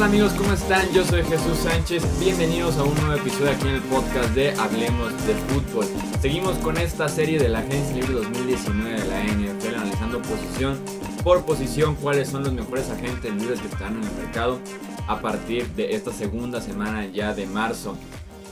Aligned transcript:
tal 0.00 0.08
amigos? 0.08 0.32
¿Cómo 0.32 0.52
están? 0.54 0.90
Yo 0.94 1.04
soy 1.04 1.22
Jesús 1.24 1.58
Sánchez. 1.58 2.02
Bienvenidos 2.18 2.78
a 2.78 2.84
un 2.84 2.94
nuevo 2.94 3.12
episodio 3.12 3.50
aquí 3.50 3.68
en 3.68 3.74
el 3.74 3.82
podcast 3.82 4.30
de 4.34 4.52
Hablemos 4.52 5.12
de 5.26 5.34
Fútbol. 5.34 5.84
Seguimos 6.22 6.56
con 6.58 6.78
esta 6.78 7.06
serie 7.06 7.38
de 7.38 7.50
la 7.50 7.58
Agencia 7.58 7.96
Libre 7.96 8.14
2019 8.14 8.98
de 8.98 9.06
la 9.06 9.22
NFL, 9.24 9.74
analizando 9.74 10.22
posición 10.22 10.78
por 11.22 11.44
posición 11.44 11.96
cuáles 11.96 12.30
son 12.30 12.44
los 12.44 12.52
mejores 12.54 12.88
agentes 12.88 13.34
libres 13.34 13.60
que 13.60 13.68
están 13.68 13.96
en 13.96 14.04
el 14.04 14.24
mercado 14.24 14.58
a 15.06 15.20
partir 15.20 15.66
de 15.74 15.94
esta 15.94 16.12
segunda 16.12 16.62
semana 16.62 17.04
ya 17.04 17.34
de 17.34 17.44
marzo. 17.44 17.94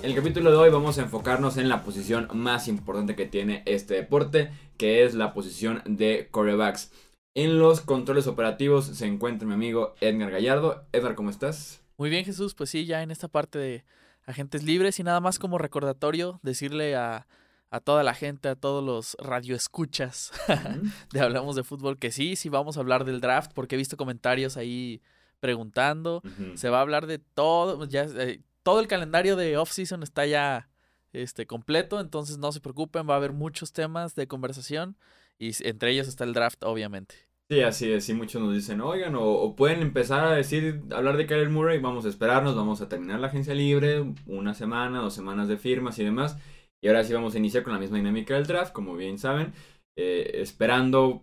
En 0.03 0.11
el 0.11 0.17
capítulo 0.17 0.51
de 0.51 0.57
hoy 0.59 0.71
vamos 0.71 0.99
a 0.99 1.03
enfocarnos 1.03 1.57
en 1.57 1.71
la 1.71 1.83
posición 1.83 2.29
más 2.35 2.69
importante 2.69 3.17
que 3.17 3.25
tiene 3.25 3.63
este 3.65 3.95
deporte, 3.95 4.51
que 4.77 5.03
es 5.03 5.15
la 5.15 5.33
posición 5.33 5.83
de 5.87 6.29
corebacks. 6.31 6.91
En 7.39 7.61
los 7.61 7.81
controles 7.81 8.27
operativos 8.27 8.87
se 8.87 9.07
encuentra 9.07 9.47
mi 9.47 9.55
amigo 9.55 9.95
Edgar 10.01 10.33
Gallardo. 10.33 10.85
Edgar, 10.91 11.15
¿cómo 11.15 11.31
estás? 11.31 11.85
Muy 11.97 12.11
bien, 12.11 12.25
Jesús. 12.25 12.53
Pues 12.53 12.69
sí, 12.69 12.85
ya 12.85 13.01
en 13.01 13.13
esta 13.13 13.29
parte 13.29 13.61
de 13.61 13.85
agentes 14.27 14.65
libres 14.65 14.99
y 14.99 15.05
nada 15.05 15.21
más 15.21 15.39
como 15.39 15.57
recordatorio, 15.57 16.41
decirle 16.43 16.97
a, 16.97 17.29
a 17.71 17.79
toda 17.79 18.03
la 18.03 18.15
gente, 18.15 18.49
a 18.49 18.57
todos 18.57 18.83
los 18.83 19.17
radioescuchas 19.21 20.33
de 21.13 21.21
Hablamos 21.21 21.55
de 21.55 21.63
Fútbol, 21.63 21.97
que 21.97 22.11
sí, 22.11 22.35
sí 22.35 22.49
vamos 22.49 22.77
a 22.77 22.81
hablar 22.81 23.05
del 23.05 23.21
draft, 23.21 23.53
porque 23.55 23.77
he 23.77 23.79
visto 23.79 23.97
comentarios 23.97 24.57
ahí 24.57 25.01
preguntando. 25.39 26.23
Se 26.57 26.71
va 26.71 26.79
a 26.79 26.81
hablar 26.81 27.07
de 27.07 27.21
todo, 27.21 27.85
ya 27.85 28.03
eh, 28.17 28.41
todo 28.65 28.81
el 28.81 28.89
calendario 28.89 29.37
de 29.37 29.57
off-season 29.59 30.03
está 30.03 30.27
ya 30.27 30.71
este, 31.13 31.47
completo, 31.47 32.01
entonces 32.01 32.37
no 32.39 32.51
se 32.51 32.59
preocupen, 32.59 33.09
va 33.09 33.15
a 33.15 33.19
haber 33.19 33.33
muchos 33.33 33.73
temas 33.73 34.17
de 34.17 34.27
conversación 34.27 34.97
y 35.39 35.53
entre 35.69 35.93
ellos 35.93 36.09
está 36.09 36.25
el 36.25 36.35
draft, 36.35 36.65
obviamente. 36.65 37.28
Sí, 37.51 37.63
así 37.63 37.91
es, 37.91 38.05
sí, 38.05 38.13
muchos 38.13 38.43
nos 38.43 38.53
dicen, 38.53 38.83
oigan, 38.83 39.15
o, 39.17 39.57
pueden 39.57 39.81
empezar 39.81 40.23
a 40.23 40.35
decir, 40.35 40.83
hablar 40.91 41.17
de 41.17 41.27
Kyler 41.27 41.49
Murray, 41.49 41.79
vamos 41.79 42.05
a 42.05 42.11
esperarnos, 42.11 42.55
vamos 42.55 42.83
a 42.83 42.91
terminar 42.91 43.21
la 43.21 43.29
agencia 43.29 43.55
libre, 43.55 44.05
una 44.27 44.53
semana, 44.53 45.01
dos 45.01 45.15
semanas 45.15 45.49
de 45.49 45.57
firmas 45.57 45.99
y 45.99 46.05
demás, 46.05 46.37
y 46.83 46.89
ahora 46.89 47.05
sí 47.05 47.15
vamos 47.15 47.35
a 47.35 47.39
iniciar 47.39 47.63
con 47.63 47.73
la 47.73 47.79
misma 47.79 47.97
dinámica 47.97 48.35
del 48.35 48.47
draft, 48.47 48.73
como 48.73 48.97
bien 48.97 49.19
saben, 49.19 49.55
eh, 49.97 50.33
esperando 50.35 51.23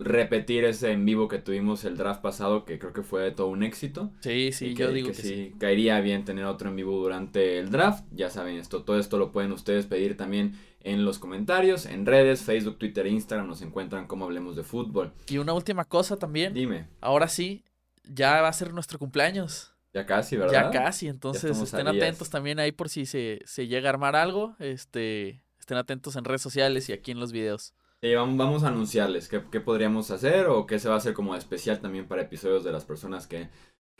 repetir 0.00 0.64
ese 0.64 0.92
en 0.92 1.04
vivo 1.04 1.28
que 1.28 1.38
tuvimos 1.38 1.84
el 1.84 1.96
draft 1.96 2.22
pasado, 2.22 2.64
que 2.64 2.78
creo 2.78 2.92
que 2.92 3.02
fue 3.02 3.30
todo 3.30 3.48
un 3.48 3.62
éxito. 3.62 4.12
Sí, 4.20 4.50
sí, 4.50 4.74
yo 4.74 4.90
digo 4.90 5.08
que, 5.08 5.14
sí, 5.14 5.54
Caería 5.60 6.00
bien 6.00 6.24
tener 6.24 6.46
otro 6.46 6.70
en 6.70 6.76
vivo 6.76 6.98
durante 6.98 7.58
el 7.58 7.70
draft. 7.70 8.04
Ya 8.10 8.30
saben, 8.30 8.56
esto, 8.56 8.82
todo 8.82 8.98
esto 8.98 9.18
lo 9.18 9.30
pueden 9.30 9.52
ustedes 9.52 9.86
pedir 9.86 10.16
también 10.16 10.54
en 10.80 11.04
los 11.04 11.18
comentarios, 11.18 11.86
en 11.86 12.06
redes, 12.06 12.42
Facebook, 12.42 12.78
Twitter 12.78 13.06
Instagram. 13.06 13.46
Nos 13.46 13.62
encuentran 13.62 14.06
como 14.06 14.24
hablemos 14.24 14.56
de 14.56 14.62
fútbol. 14.62 15.12
Y 15.28 15.38
una 15.38 15.52
última 15.52 15.84
cosa 15.84 16.16
también. 16.16 16.54
Dime. 16.54 16.88
Ahora 17.00 17.28
sí, 17.28 17.64
ya 18.04 18.40
va 18.40 18.48
a 18.48 18.52
ser 18.52 18.72
nuestro 18.72 18.98
cumpleaños. 18.98 19.74
Ya 19.92 20.06
casi, 20.06 20.36
¿verdad? 20.36 20.52
Ya 20.52 20.70
casi, 20.70 21.08
entonces 21.08 21.58
estén 21.58 21.88
atentos 21.88 22.30
también 22.30 22.60
ahí 22.60 22.70
por 22.70 22.88
si 22.88 23.06
se, 23.06 23.40
se 23.44 23.66
llega 23.66 23.88
a 23.88 23.92
armar 23.92 24.14
algo. 24.14 24.54
Este, 24.60 25.42
estén 25.58 25.76
atentos 25.76 26.16
en 26.16 26.24
redes 26.24 26.42
sociales 26.42 26.88
y 26.88 26.92
aquí 26.92 27.10
en 27.10 27.18
los 27.18 27.32
videos. 27.32 27.74
Sí, 28.02 28.14
vamos, 28.14 28.62
a 28.62 28.68
anunciarles 28.68 29.28
qué, 29.28 29.40
podríamos 29.60 30.10
hacer 30.10 30.46
o 30.46 30.64
qué 30.66 30.78
se 30.78 30.88
va 30.88 30.94
a 30.94 30.98
hacer 30.98 31.12
como 31.12 31.36
especial 31.36 31.80
también 31.80 32.08
para 32.08 32.22
episodios 32.22 32.64
de 32.64 32.72
las 32.72 32.86
personas 32.86 33.26
que, 33.26 33.50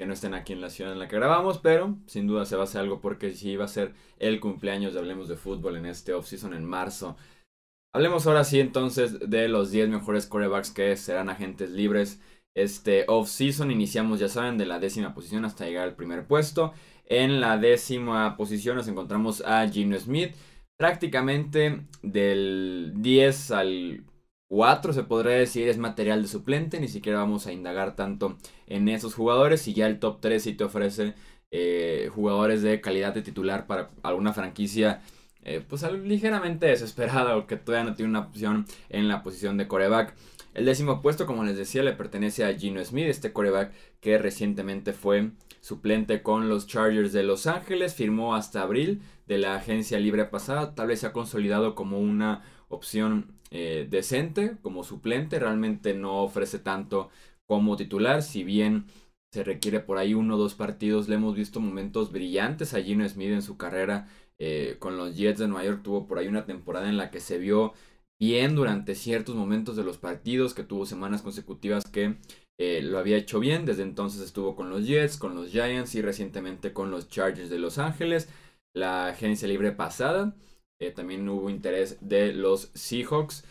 que, 0.01 0.07
no 0.07 0.15
estén 0.15 0.35
aquí 0.35 0.53
en 0.53 0.61
la 0.61 0.71
ciudad 0.71 0.93
en 0.93 0.99
la 0.99 1.09
que 1.09 1.17
grabamos, 1.17 1.59
pero 1.59 1.97
sin 2.07 2.27
duda 2.27 2.47
se 2.47 2.57
va 2.57 2.63
a 2.63 2.65
hacer 2.65 2.81
algo 2.81 3.01
porque 3.01 3.33
sí 3.33 3.57
va 3.57 3.67
a 3.67 3.69
ser 3.69 3.95
el 4.19 4.41
cumpleaños 4.41 4.95
de 4.95 5.01
Hablemos 5.01 5.29
de 5.29 5.37
Fútbol 5.37 5.77
en 5.77 5.87
este 5.87 6.13
offseason 6.15 6.55
en 6.55 6.65
marzo. 6.65 7.17
Hablemos 7.93 8.27
ahora 8.27 8.45
sí 8.45 8.61
entonces 8.61 9.31
de 9.31 9.49
los 9.49 9.71
10 9.71 9.89
mejores 9.89 10.27
corebacks 10.27 10.71
que 10.71 10.97
serán 10.97 11.29
agentes 11.29 11.71
libres 11.71 12.21
este 12.55 13.05
offseason. 13.09 13.71
Iniciamos, 13.71 14.21
ya 14.21 14.29
saben, 14.29 14.59
de 14.59 14.67
la 14.67 14.79
décima 14.79 15.15
posición 15.15 15.45
hasta 15.45 15.67
llegar 15.67 15.85
al 15.85 15.97
primer 15.97 16.27
puesto. 16.27 16.73
En 17.07 17.41
la 17.41 17.59
décima 17.59 18.37
posición 18.37 18.77
nos 18.77 18.89
encontramos 18.89 19.43
a 19.43 19.69
Gino 19.69 19.99
Smith 19.99 20.35
prácticamente 20.79 21.83
del 22.03 22.93
10 22.97 23.51
al 23.51 24.05
4 24.51 24.93
se 24.93 25.05
podría 25.05 25.37
decir 25.37 25.69
es 25.69 25.79
material 25.79 26.23
de 26.23 26.29
suplente, 26.29 26.81
ni 26.81 26.89
siquiera 26.89 27.19
vamos 27.19 27.47
a 27.47 27.53
indagar 27.53 27.95
tanto 27.95 28.37
en 28.67 28.89
esos 28.89 29.15
jugadores 29.15 29.69
y 29.69 29.75
ya 29.75 29.87
el 29.87 30.01
top 30.01 30.19
3 30.21 30.43
sí 30.43 30.55
te 30.55 30.65
ofrece 30.65 31.15
eh, 31.53 32.11
jugadores 32.13 32.61
de 32.61 32.81
calidad 32.81 33.15
de 33.15 33.23
titular 33.23 33.69
para 33.69 33.91
alguna 34.03 34.33
franquicia 34.33 35.03
eh, 35.45 35.65
pues 35.67 35.85
ligeramente 35.93 36.67
desesperada 36.67 37.37
o 37.37 37.47
que 37.47 37.57
todavía 37.57 37.89
no 37.89 37.95
tiene 37.95 38.11
una 38.11 38.27
opción 38.27 38.67
en 38.89 39.07
la 39.07 39.23
posición 39.23 39.57
de 39.57 39.69
coreback. 39.69 40.17
El 40.53 40.65
décimo 40.65 41.01
puesto, 41.01 41.27
como 41.27 41.45
les 41.45 41.57
decía, 41.57 41.85
le 41.85 41.93
pertenece 41.93 42.45
a 42.45 42.53
Gino 42.53 42.85
Smith, 42.85 43.07
este 43.07 43.33
coreback 43.33 43.73
que 44.01 44.19
recientemente 44.19 44.93
fue 44.93 45.31
suplente 45.61 46.23
con 46.23 46.49
los 46.49 46.67
Chargers 46.67 47.13
de 47.13 47.23
Los 47.23 47.47
Ángeles, 47.47 47.95
firmó 47.95 48.35
hasta 48.35 48.63
abril 48.63 49.01
de 49.29 49.39
la 49.39 49.55
agencia 49.55 50.01
libre 50.01 50.25
pasada, 50.25 50.75
tal 50.75 50.89
vez 50.89 51.01
se 51.01 51.07
ha 51.07 51.13
consolidado 51.13 51.77
como 51.77 52.01
una 52.01 52.43
opción 52.71 53.33
eh, 53.51 53.87
decente, 53.91 54.57
como 54.63 54.85
suplente, 54.85 55.39
realmente 55.39 55.95
no 55.95 56.23
ofrece 56.23 56.59
tanto 56.59 57.11
como 57.47 57.77
titular, 57.77 58.23
si 58.23 58.45
bien 58.45 58.87
se 59.33 59.45
requiere 59.45 59.81
por 59.81 59.99
ahí 59.99 60.15
uno 60.15 60.37
o 60.37 60.39
dos 60.39 60.55
partidos, 60.55 61.09
le 61.09 61.17
hemos 61.17 61.35
visto 61.35 61.61
momentos 61.61 62.13
brillantes 62.13 62.75
a 62.75 62.83
Gino 62.83 63.09
Smith 63.09 63.31
en 63.31 63.43
su 63.43 63.57
carrera 63.57 64.09
eh, 64.39 64.77
con 64.79 64.97
los 64.97 65.17
Jets 65.17 65.39
de 65.41 65.49
Nueva 65.49 65.65
York, 65.65 65.83
tuvo 65.83 66.07
por 66.07 66.19
ahí 66.19 66.27
una 66.27 66.47
temporada 66.47 66.89
en 66.89 66.97
la 66.97 67.11
que 67.11 67.21
se 67.21 67.39
vio 67.39 67.75
bien 68.21 68.55
durante 68.55 68.95
ciertos 68.95 69.35
momentos 69.35 69.77
de 69.77 69.85
los 69.85 69.99
partidos, 69.99 70.55
que 70.55 70.63
tuvo 70.63 70.87
semanas 70.87 71.23
consecutivas 71.23 71.85
que 71.85 72.17
eh, 72.59 72.83
lo 72.83 72.99
había 72.99 73.17
hecho 73.17 73.41
bien. 73.41 73.65
Desde 73.65 73.83
entonces 73.83 74.21
estuvo 74.21 74.55
con 74.55 74.71
los 74.71 74.87
Jets, 74.87 75.17
con 75.17 75.35
los 75.35 75.51
Giants 75.51 75.95
y 75.95 76.03
recientemente 76.03 76.73
con 76.73 76.91
los 76.91 77.09
Chargers 77.09 77.49
de 77.51 77.59
Los 77.59 77.79
Ángeles. 77.79 78.29
La 78.75 79.09
agencia 79.09 79.49
libre 79.49 79.73
pasada. 79.73 80.35
Eh, 80.81 80.91
también 80.91 81.29
hubo 81.29 81.51
interés 81.51 81.99
de 82.01 82.33
los 82.33 82.71
Seahawks. 82.75 83.45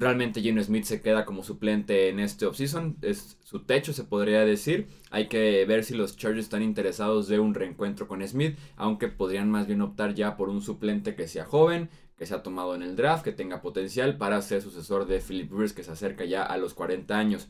Realmente 0.00 0.40
Gino 0.40 0.62
Smith 0.62 0.84
se 0.84 1.00
queda 1.00 1.24
como 1.24 1.42
suplente 1.42 2.08
en 2.08 2.20
este 2.20 2.46
offseason. 2.46 2.96
Es 3.02 3.36
su 3.42 3.64
techo, 3.64 3.92
se 3.92 4.04
podría 4.04 4.44
decir. 4.44 4.88
Hay 5.10 5.28
que 5.28 5.64
ver 5.66 5.84
si 5.84 5.94
los 5.94 6.16
Chargers 6.16 6.44
están 6.44 6.62
interesados 6.62 7.28
de 7.28 7.38
un 7.40 7.54
reencuentro 7.54 8.06
con 8.06 8.26
Smith. 8.26 8.56
Aunque 8.76 9.08
podrían 9.08 9.50
más 9.50 9.66
bien 9.66 9.80
optar 9.80 10.14
ya 10.14 10.36
por 10.36 10.48
un 10.50 10.60
suplente 10.60 11.14
que 11.14 11.28
sea 11.28 11.44
joven, 11.44 11.90
que 12.16 12.26
se 12.26 12.34
ha 12.34 12.42
tomado 12.42 12.74
en 12.74 12.82
el 12.82 12.96
draft, 12.96 13.24
que 13.24 13.32
tenga 13.32 13.62
potencial 13.62 14.18
para 14.18 14.42
ser 14.42 14.62
sucesor 14.62 15.06
de 15.06 15.20
Philip 15.20 15.50
Rivers, 15.50 15.72
que 15.72 15.84
se 15.84 15.92
acerca 15.92 16.24
ya 16.24 16.42
a 16.42 16.58
los 16.58 16.74
40 16.74 17.16
años. 17.16 17.48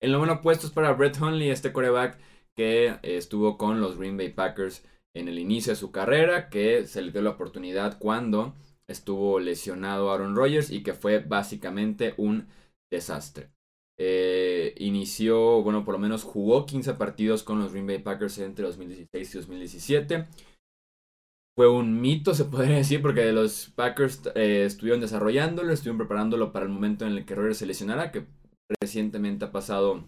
El 0.00 0.12
noveno 0.12 0.40
puesto 0.40 0.66
es 0.66 0.72
para 0.72 0.92
Brett 0.92 1.20
Hundley, 1.20 1.50
este 1.50 1.72
coreback 1.72 2.18
que 2.56 2.86
eh, 2.86 3.00
estuvo 3.02 3.56
con 3.56 3.80
los 3.80 3.98
Green 3.98 4.16
Bay 4.16 4.30
Packers 4.30 4.84
en 5.14 5.28
el 5.28 5.38
inicio 5.38 5.72
de 5.72 5.76
su 5.76 5.90
carrera, 5.90 6.48
que 6.48 6.86
se 6.86 7.02
le 7.02 7.12
dio 7.12 7.22
la 7.22 7.30
oportunidad 7.30 7.98
cuando 7.98 8.54
estuvo 8.88 9.38
lesionado 9.38 10.10
Aaron 10.10 10.34
Rodgers 10.34 10.70
y 10.70 10.82
que 10.82 10.94
fue 10.94 11.18
básicamente 11.20 12.14
un 12.16 12.48
desastre. 12.90 13.50
Eh, 14.00 14.74
inició, 14.78 15.62
bueno, 15.62 15.84
por 15.84 15.94
lo 15.94 15.98
menos 15.98 16.22
jugó 16.22 16.66
15 16.66 16.94
partidos 16.94 17.42
con 17.42 17.58
los 17.58 17.72
Green 17.72 17.86
Bay 17.86 17.98
Packers 17.98 18.38
entre 18.38 18.64
2016 18.64 19.34
y 19.34 19.38
2017. 19.38 20.26
Fue 21.56 21.68
un 21.68 22.00
mito, 22.00 22.34
se 22.34 22.44
podría 22.44 22.76
decir, 22.76 23.02
porque 23.02 23.32
los 23.32 23.70
Packers 23.70 24.22
eh, 24.36 24.64
estuvieron 24.64 25.00
desarrollándolo, 25.00 25.72
estuvieron 25.72 25.98
preparándolo 25.98 26.52
para 26.52 26.64
el 26.64 26.70
momento 26.70 27.04
en 27.04 27.12
el 27.12 27.24
que 27.24 27.34
Rodgers 27.34 27.58
se 27.58 27.66
lesionara, 27.66 28.12
que 28.12 28.26
recientemente 28.80 29.46
ha 29.46 29.50
pasado 29.50 30.04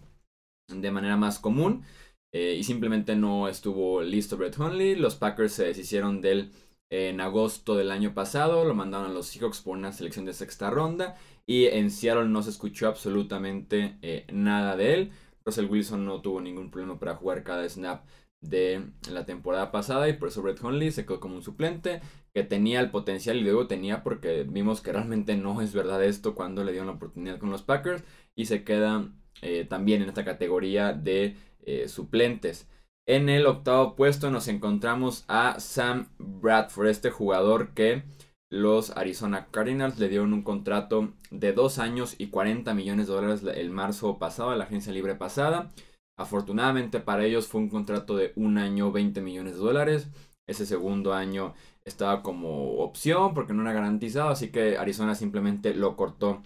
de 0.73 0.91
manera 0.91 1.17
más 1.17 1.39
común 1.39 1.83
eh, 2.31 2.55
y 2.57 2.63
simplemente 2.63 3.15
no 3.15 3.47
estuvo 3.47 4.01
listo 4.01 4.37
Brett 4.37 4.57
Hundley. 4.57 4.95
Los 4.95 5.15
Packers 5.15 5.53
se 5.53 5.65
deshicieron 5.65 6.21
de 6.21 6.31
él 6.31 6.51
en 6.89 7.21
agosto 7.21 7.75
del 7.75 7.89
año 7.89 8.13
pasado, 8.13 8.65
lo 8.65 8.75
mandaron 8.75 9.11
a 9.11 9.13
los 9.13 9.27
Seahawks 9.27 9.61
por 9.61 9.77
una 9.77 9.93
selección 9.93 10.25
de 10.25 10.33
sexta 10.33 10.69
ronda 10.69 11.15
y 11.45 11.65
en 11.65 11.89
Seattle 11.89 12.27
no 12.27 12.43
se 12.43 12.49
escuchó 12.49 12.87
absolutamente 12.87 13.97
eh, 14.01 14.25
nada 14.31 14.75
de 14.75 14.93
él. 14.93 15.11
Russell 15.45 15.65
Wilson 15.69 16.05
no 16.05 16.21
tuvo 16.21 16.41
ningún 16.41 16.69
problema 16.69 16.99
para 16.99 17.15
jugar 17.15 17.43
cada 17.43 17.67
snap 17.67 18.05
de 18.41 18.83
la 19.09 19.25
temporada 19.25 19.71
pasada 19.71 20.09
y 20.09 20.13
por 20.13 20.27
eso 20.27 20.41
Brett 20.41 20.61
Hundley 20.61 20.91
se 20.91 21.05
quedó 21.05 21.19
como 21.19 21.35
un 21.35 21.43
suplente 21.43 22.01
que 22.33 22.43
tenía 22.43 22.79
el 22.79 22.91
potencial 22.91 23.37
y 23.37 23.41
luego 23.41 23.67
tenía 23.67 24.03
porque 24.03 24.43
vimos 24.43 24.81
que 24.81 24.91
realmente 24.91 25.37
no 25.37 25.61
es 25.61 25.73
verdad 25.73 26.03
esto 26.03 26.35
cuando 26.35 26.63
le 26.63 26.71
dieron 26.71 26.87
la 26.87 26.95
oportunidad 26.95 27.37
con 27.39 27.51
los 27.51 27.61
Packers 27.61 28.03
y 28.35 28.45
se 28.45 28.63
queda 28.63 29.13
eh, 29.41 29.65
también 29.65 30.01
en 30.01 30.09
esta 30.09 30.25
categoría 30.25 30.93
de 30.93 31.37
eh, 31.65 31.87
suplentes. 31.87 32.67
En 33.07 33.29
el 33.29 33.45
octavo 33.45 33.95
puesto 33.95 34.29
nos 34.31 34.47
encontramos 34.47 35.25
a 35.27 35.59
Sam 35.59 36.09
Bradford, 36.17 36.87
este 36.87 37.09
jugador 37.09 37.73
que 37.73 38.03
los 38.51 38.95
Arizona 38.97 39.47
Cardinals 39.49 39.97
le 39.97 40.09
dieron 40.09 40.33
un 40.33 40.43
contrato 40.43 41.13
de 41.31 41.53
dos 41.53 41.79
años 41.79 42.15
y 42.17 42.27
40 42.27 42.73
millones 42.73 43.07
de 43.07 43.13
dólares 43.13 43.43
el 43.55 43.71
marzo 43.71 44.19
pasado, 44.19 44.51
a 44.51 44.55
la 44.55 44.65
agencia 44.65 44.91
libre 44.91 45.15
pasada. 45.15 45.71
Afortunadamente 46.17 46.99
para 46.99 47.25
ellos 47.25 47.47
fue 47.47 47.61
un 47.61 47.69
contrato 47.69 48.15
de 48.15 48.33
un 48.35 48.57
año 48.57 48.91
20 48.91 49.21
millones 49.21 49.53
de 49.53 49.59
dólares. 49.59 50.09
Ese 50.47 50.65
segundo 50.65 51.13
año 51.13 51.53
estaba 51.85 52.21
como 52.21 52.79
opción 52.79 53.33
porque 53.33 53.53
no 53.53 53.61
era 53.61 53.73
garantizado, 53.73 54.29
así 54.29 54.51
que 54.51 54.77
Arizona 54.77 55.15
simplemente 55.15 55.73
lo 55.73 55.95
cortó 55.95 56.43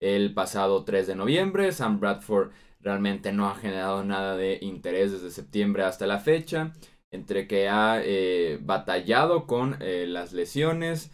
el 0.00 0.34
pasado 0.34 0.84
3 0.84 1.06
de 1.06 1.16
noviembre. 1.16 1.72
Sam 1.72 2.00
Bradford 2.00 2.50
realmente 2.86 3.32
no 3.32 3.48
ha 3.48 3.56
generado 3.56 4.04
nada 4.04 4.36
de 4.36 4.58
interés 4.62 5.12
desde 5.12 5.30
septiembre 5.30 5.82
hasta 5.82 6.06
la 6.06 6.18
fecha, 6.18 6.72
entre 7.12 7.46
que 7.46 7.68
ha 7.68 8.00
eh, 8.02 8.58
batallado 8.62 9.46
con 9.46 9.76
eh, 9.80 10.06
las 10.06 10.32
lesiones, 10.32 11.10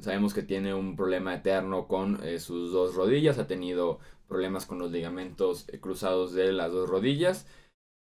sabemos 0.00 0.34
que 0.34 0.42
tiene 0.42 0.74
un 0.74 0.96
problema 0.96 1.36
eterno 1.36 1.86
con 1.86 2.18
sus 2.40 2.72
dos 2.72 2.96
rodillas, 2.96 3.38
ha 3.38 3.46
tenido 3.46 4.00
problemas 4.26 4.66
con 4.66 4.80
los 4.80 4.90
ligamentos 4.90 5.66
cruzados 5.80 6.32
de 6.32 6.52
las 6.52 6.72
dos 6.72 6.88
rodillas. 6.90 7.46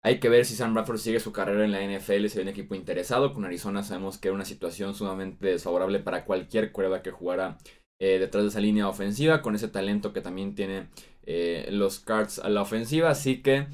Hay 0.05 0.19
que 0.19 0.27
ver 0.27 0.43
si 0.43 0.55
Sam 0.55 0.73
Bradford 0.73 0.97
sigue 0.97 1.21
su 1.21 1.31
carrera 1.31 1.63
en 1.63 1.71
la 1.71 1.81
NFL, 1.81 2.27
si 2.27 2.37
hay 2.37 2.43
un 2.43 2.49
equipo 2.49 2.75
interesado. 2.75 3.33
Con 3.33 3.45
Arizona 3.45 3.83
sabemos 3.83 4.17
que 4.17 4.27
era 4.27 4.35
una 4.35 4.43
situación 4.43 4.93
sumamente 4.93 5.47
desfavorable 5.47 5.99
para 5.99 6.25
cualquier 6.25 6.73
cuerda 6.73 7.01
que 7.01 7.11
jugara 7.11 7.57
eh, 8.05 8.19
detrás 8.19 8.43
de 8.43 8.49
esa 8.49 8.59
línea 8.59 8.89
ofensiva, 8.89 9.41
con 9.41 9.55
ese 9.55 9.69
talento 9.69 10.11
que 10.11 10.19
también 10.19 10.55
tiene 10.55 10.89
eh, 11.25 11.69
los 11.71 12.01
Cards 12.01 12.37
a 12.39 12.49
la 12.49 12.61
ofensiva. 12.61 13.09
Así 13.09 13.41
que 13.41 13.67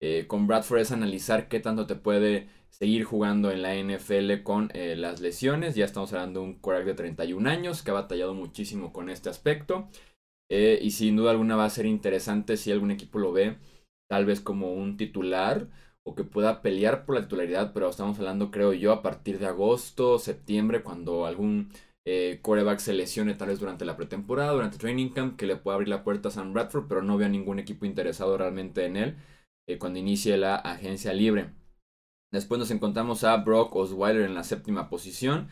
eh, 0.00 0.24
con 0.26 0.46
Bradford 0.46 0.78
es 0.78 0.90
analizar 0.90 1.48
qué 1.48 1.60
tanto 1.60 1.86
te 1.86 1.94
puede 1.94 2.48
seguir 2.70 3.04
jugando 3.04 3.50
en 3.50 3.60
la 3.60 3.74
NFL 3.74 4.42
con 4.42 4.70
las 4.74 5.20
lesiones. 5.20 5.74
Ya 5.74 5.84
estamos 5.84 6.14
hablando 6.14 6.40
de 6.40 6.46
un 6.46 6.54
quarterback 6.54 6.86
de 6.86 6.94
31 6.94 7.50
años 7.50 7.82
que 7.82 7.90
ha 7.90 7.94
batallado 7.94 8.32
muchísimo 8.32 8.90
con 8.90 9.10
este 9.10 9.28
aspecto. 9.28 9.86
y 10.48 10.90
sin 10.92 11.16
duda 11.16 11.32
alguna 11.32 11.56
va 11.56 11.66
a 11.66 11.70
ser 11.70 11.84
interesante 11.84 12.56
si 12.56 12.72
algún 12.72 12.90
equipo 12.90 13.18
lo 13.18 13.32
ve 13.32 13.58
tal 14.08 14.24
vez 14.24 14.40
como 14.40 14.72
un 14.72 14.96
titular 14.96 15.68
o 16.06 16.14
que 16.14 16.24
pueda 16.24 16.62
pelear 16.62 17.04
por 17.04 17.16
la 17.16 17.22
titularidad, 17.22 17.72
pero 17.74 17.90
estamos 17.90 18.18
hablando, 18.18 18.50
creo 18.50 18.72
yo, 18.72 18.92
a 18.92 19.02
partir 19.02 19.38
de 19.38 19.46
agosto, 19.46 20.18
septiembre, 20.18 20.82
cuando 20.82 21.26
algún 21.26 21.70
eh, 22.06 22.38
coreback 22.42 22.80
se 22.80 22.92
lesione 22.92 23.34
tal 23.34 23.48
vez 23.48 23.60
durante 23.60 23.84
la 23.84 23.96
pretemporada, 23.96 24.52
durante 24.52 24.78
training 24.78 25.10
camp, 25.10 25.36
que 25.38 25.46
le 25.46 25.56
pueda 25.56 25.76
abrir 25.76 25.88
la 25.88 26.04
puerta 26.04 26.28
a 26.28 26.32
Sam 26.32 26.52
Bradford, 26.52 26.86
pero 26.88 27.02
no 27.02 27.16
veo 27.16 27.28
ningún 27.28 27.58
equipo 27.58 27.86
interesado 27.86 28.36
realmente 28.36 28.84
en 28.84 28.96
él 28.96 29.16
eh, 29.68 29.78
cuando 29.78 29.98
inicie 29.98 30.36
la 30.36 30.56
agencia 30.56 31.12
libre. 31.14 31.50
Después 32.32 32.58
nos 32.58 32.70
encontramos 32.70 33.24
a 33.24 33.36
Brock 33.36 33.74
Osweiler 33.76 34.22
en 34.22 34.34
la 34.34 34.44
séptima 34.44 34.90
posición, 34.90 35.48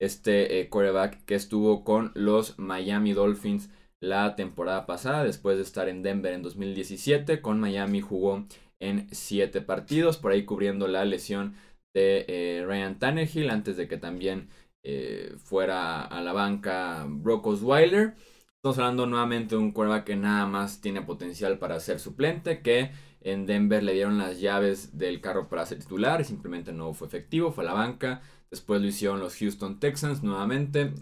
este 0.00 0.60
eh, 0.60 0.68
coreback 0.68 1.24
que 1.24 1.36
estuvo 1.36 1.84
con 1.84 2.10
los 2.14 2.58
Miami 2.58 3.12
Dolphins 3.12 3.70
la 4.02 4.36
temporada 4.36 4.84
pasada, 4.84 5.24
después 5.24 5.56
de 5.56 5.62
estar 5.62 5.88
en 5.88 6.02
Denver 6.02 6.34
en 6.34 6.42
2017. 6.42 7.40
Con 7.40 7.60
Miami 7.60 8.00
jugó 8.00 8.46
en 8.80 9.08
7 9.12 9.62
partidos, 9.62 10.18
por 10.18 10.32
ahí 10.32 10.44
cubriendo 10.44 10.88
la 10.88 11.04
lesión 11.04 11.54
de 11.94 12.24
eh, 12.28 12.64
Ryan 12.66 12.98
Tannehill 12.98 13.50
antes 13.50 13.76
de 13.76 13.88
que 13.88 13.96
también 13.96 14.48
eh, 14.84 15.34
fuera 15.42 16.02
a 16.02 16.22
la 16.22 16.32
banca 16.32 17.04
Brock 17.08 17.46
Osweiler. 17.48 18.14
Estamos 18.56 18.78
hablando 18.78 19.06
nuevamente 19.06 19.56
de 19.56 19.60
un 19.60 19.72
quarterback 19.72 20.04
que 20.04 20.16
nada 20.16 20.46
más 20.46 20.80
tiene 20.80 21.02
potencial 21.02 21.58
para 21.58 21.80
ser 21.80 21.98
suplente, 21.98 22.62
que 22.62 22.92
en 23.20 23.46
Denver 23.46 23.82
le 23.82 23.94
dieron 23.94 24.18
las 24.18 24.40
llaves 24.40 24.96
del 24.96 25.20
carro 25.20 25.48
para 25.48 25.66
ser 25.66 25.80
titular 25.80 26.20
y 26.20 26.24
simplemente 26.24 26.72
no 26.72 26.94
fue 26.94 27.08
efectivo, 27.08 27.50
fue 27.50 27.64
a 27.64 27.66
la 27.66 27.74
banca. 27.74 28.22
Después 28.50 28.80
lo 28.80 28.86
hicieron 28.86 29.18
los 29.18 29.36
Houston 29.36 29.80
Texans 29.80 30.22
nuevamente 30.22 30.92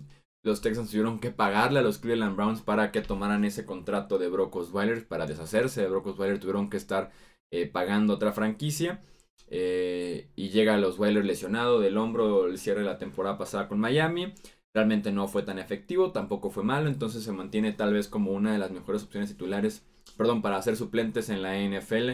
los 0.42 0.60
Texans 0.60 0.90
tuvieron 0.90 1.20
que 1.20 1.30
pagarle 1.30 1.78
a 1.78 1.82
los 1.82 1.98
Cleveland 1.98 2.36
Browns 2.36 2.62
para 2.62 2.90
que 2.90 3.00
tomaran 3.00 3.44
ese 3.44 3.64
contrato 3.64 4.18
de 4.18 4.28
Brock 4.28 4.56
Osweiler 4.56 5.06
para 5.06 5.26
deshacerse 5.26 5.80
de 5.82 5.88
Brock 5.88 6.08
Osweiler 6.08 6.40
tuvieron 6.40 6.68
que 6.68 6.76
estar 6.76 7.12
eh, 7.52 7.66
pagando 7.66 8.14
otra 8.14 8.32
franquicia 8.32 9.00
eh, 9.48 10.28
y 10.36 10.50
llega 10.50 10.76
los 10.78 10.94
Osweiler 10.94 11.24
lesionado 11.24 11.80
del 11.80 11.98
hombro 11.98 12.46
el 12.46 12.58
cierre 12.58 12.80
de 12.80 12.86
la 12.86 12.98
temporada 12.98 13.38
pasada 13.38 13.68
con 13.68 13.78
Miami 13.80 14.34
realmente 14.74 15.12
no 15.12 15.28
fue 15.28 15.42
tan 15.42 15.58
efectivo 15.58 16.12
tampoco 16.12 16.50
fue 16.50 16.64
malo 16.64 16.88
entonces 16.88 17.22
se 17.22 17.32
mantiene 17.32 17.72
tal 17.72 17.92
vez 17.92 18.08
como 18.08 18.32
una 18.32 18.52
de 18.52 18.58
las 18.58 18.70
mejores 18.70 19.02
opciones 19.02 19.30
titulares 19.30 19.84
perdón 20.16 20.42
para 20.42 20.56
hacer 20.56 20.76
suplentes 20.76 21.28
en 21.28 21.42
la 21.42 21.58
NFL 21.58 22.12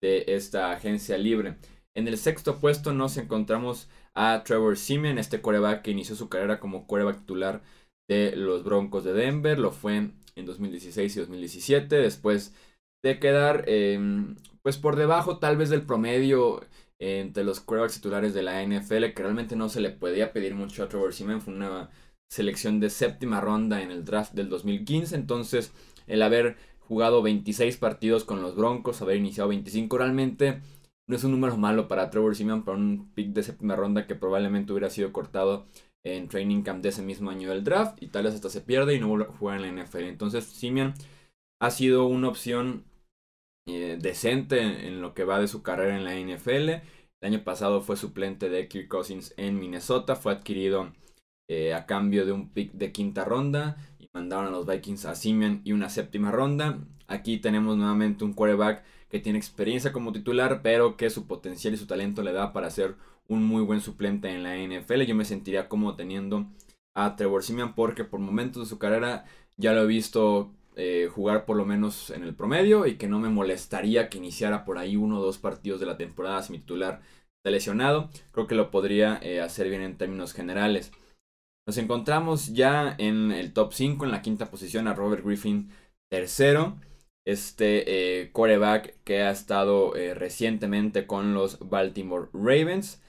de 0.00 0.24
esta 0.28 0.72
agencia 0.72 1.18
libre 1.18 1.56
en 1.94 2.06
el 2.06 2.16
sexto 2.16 2.60
puesto 2.60 2.92
nos 2.92 3.16
encontramos 3.16 3.88
a 4.14 4.42
Trevor 4.44 4.76
Simeon, 4.76 5.18
este 5.18 5.40
coreback 5.40 5.82
que 5.82 5.90
inició 5.90 6.16
su 6.16 6.28
carrera 6.28 6.60
como 6.60 6.86
coreback 6.86 7.20
titular 7.20 7.62
de 8.08 8.34
los 8.36 8.64
Broncos 8.64 9.04
de 9.04 9.12
Denver. 9.12 9.58
Lo 9.58 9.70
fue 9.70 9.96
en 10.36 10.46
2016 10.46 11.16
y 11.16 11.20
2017. 11.20 11.96
Después 11.96 12.54
de 13.04 13.18
quedar 13.18 13.64
em, 13.66 14.36
pues 14.68 14.76
por 14.76 14.96
debajo 14.96 15.38
tal 15.38 15.56
vez 15.56 15.70
del 15.70 15.86
promedio 15.86 16.60
entre 16.98 17.42
los 17.42 17.58
corebacks 17.58 17.94
titulares 17.94 18.34
de 18.34 18.42
la 18.42 18.62
NFL, 18.62 19.14
que 19.14 19.22
realmente 19.22 19.56
no 19.56 19.70
se 19.70 19.80
le 19.80 19.88
podía 19.88 20.34
pedir 20.34 20.54
mucho 20.54 20.82
a 20.82 20.90
Trevor 20.90 21.14
Simeon. 21.14 21.40
Fue 21.40 21.54
una 21.54 21.88
selección 22.30 22.78
de 22.78 22.90
séptima 22.90 23.40
ronda 23.40 23.80
en 23.80 23.90
el 23.90 24.04
draft 24.04 24.34
del 24.34 24.50
2015. 24.50 25.16
Entonces, 25.16 25.72
el 26.06 26.20
haber 26.20 26.58
jugado 26.80 27.22
26 27.22 27.78
partidos 27.78 28.24
con 28.24 28.42
los 28.42 28.56
Broncos, 28.56 29.00
haber 29.00 29.16
iniciado 29.16 29.48
25 29.48 29.96
realmente 29.96 30.60
no 31.06 31.16
es 31.16 31.24
un 31.24 31.30
número 31.30 31.56
malo 31.56 31.88
para 31.88 32.10
Trevor 32.10 32.36
Simeon, 32.36 32.62
para 32.62 32.76
un 32.76 33.10
pick 33.14 33.28
de 33.28 33.44
séptima 33.44 33.74
ronda 33.74 34.06
que 34.06 34.16
probablemente 34.16 34.72
hubiera 34.72 34.90
sido 34.90 35.14
cortado 35.14 35.64
en 36.04 36.28
training 36.28 36.60
camp 36.60 36.82
de 36.82 36.90
ese 36.90 37.00
mismo 37.00 37.30
año 37.30 37.48
del 37.48 37.64
draft 37.64 38.02
y 38.02 38.08
tal 38.08 38.24
vez 38.24 38.34
hasta 38.34 38.50
se 38.50 38.60
pierde 38.60 38.94
y 38.94 39.00
no 39.00 39.08
vuelve 39.08 39.24
a 39.24 39.32
jugar 39.32 39.64
en 39.64 39.74
la 39.74 39.82
NFL. 39.82 40.02
Entonces 40.02 40.44
Simeon 40.44 40.92
ha 41.58 41.70
sido 41.70 42.04
una 42.04 42.28
opción 42.28 42.84
eh, 43.68 43.98
decente 44.00 44.86
en, 44.88 45.02
lo 45.02 45.12
que 45.12 45.24
va 45.24 45.38
de 45.38 45.46
su 45.46 45.62
carrera 45.62 45.94
en 45.94 46.04
la 46.04 46.14
NFL. 46.14 46.70
El 47.20 47.34
año 47.34 47.44
pasado 47.44 47.82
fue 47.82 47.98
suplente 47.98 48.48
de 48.48 48.66
Kirk 48.66 48.88
Cousins 48.88 49.34
en 49.36 49.58
Minnesota, 49.58 50.16
fue 50.16 50.32
adquirido 50.32 50.92
eh, 51.48 51.74
a 51.74 51.84
cambio 51.84 52.24
de 52.24 52.32
un 52.32 52.48
pick 52.50 52.72
de 52.72 52.92
quinta 52.92 53.24
ronda 53.26 53.76
y 53.98 54.08
mandaron 54.14 54.46
a 54.46 54.50
los 54.50 54.66
Vikings 54.66 55.04
a 55.04 55.14
Simeon 55.14 55.60
y 55.64 55.72
una 55.72 55.90
séptima 55.90 56.30
ronda. 56.30 56.78
Aquí 57.08 57.36
tenemos 57.38 57.76
nuevamente 57.76 58.24
un 58.24 58.32
quarterback 58.32 58.84
que 59.10 59.20
tiene 59.20 59.38
experiencia 59.38 59.92
como 59.92 60.12
titular, 60.12 60.62
pero 60.62 60.96
que 60.96 61.10
su 61.10 61.26
potencial 61.26 61.74
y 61.74 61.76
su 61.76 61.86
talento 61.86 62.22
le 62.22 62.32
da 62.32 62.54
para 62.54 62.70
ser 62.70 62.96
un 63.28 63.44
muy 63.44 63.62
buen 63.62 63.82
suplente 63.82 64.30
en 64.30 64.42
la 64.42 64.56
NFL. 64.56 65.02
Yo 65.02 65.14
me 65.14 65.26
sentiría 65.26 65.68
como 65.68 65.94
teniendo 65.94 66.46
a 66.94 67.16
Trevor 67.16 67.42
Simeon 67.42 67.74
porque 67.74 68.04
por 68.04 68.20
momentos 68.20 68.62
de 68.62 68.68
su 68.68 68.78
carrera 68.78 69.26
ya 69.58 69.74
lo 69.74 69.82
he 69.82 69.86
visto 69.86 70.54
eh, 70.78 71.08
jugar 71.12 71.44
por 71.44 71.56
lo 71.56 71.66
menos 71.66 72.08
en 72.08 72.22
el 72.22 72.34
promedio 72.34 72.86
y 72.86 72.96
que 72.96 73.08
no 73.08 73.18
me 73.18 73.28
molestaría 73.28 74.08
que 74.08 74.16
iniciara 74.16 74.64
por 74.64 74.78
ahí 74.78 74.96
uno 74.96 75.18
o 75.18 75.22
dos 75.22 75.36
partidos 75.36 75.80
de 75.80 75.86
la 75.86 75.98
temporada 75.98 76.42
si 76.42 76.52
mi 76.52 76.58
titular 76.60 77.02
está 77.38 77.50
lesionado. 77.50 78.08
Creo 78.32 78.46
que 78.46 78.54
lo 78.54 78.70
podría 78.70 79.18
eh, 79.22 79.40
hacer 79.40 79.68
bien 79.68 79.82
en 79.82 79.98
términos 79.98 80.32
generales. 80.32 80.92
Nos 81.66 81.76
encontramos 81.76 82.54
ya 82.54 82.94
en 82.96 83.30
el 83.32 83.52
top 83.52 83.74
5, 83.74 84.06
en 84.06 84.10
la 84.10 84.22
quinta 84.22 84.50
posición 84.50 84.88
a 84.88 84.94
Robert 84.94 85.22
Griffin 85.22 85.70
tercero 86.10 86.78
este 87.28 88.22
eh, 88.22 88.32
coreback 88.32 89.02
que 89.04 89.20
ha 89.20 89.30
estado 89.30 89.94
eh, 89.96 90.14
recientemente 90.14 91.06
con 91.06 91.34
los 91.34 91.58
Baltimore 91.58 92.28
Ravens. 92.32 93.02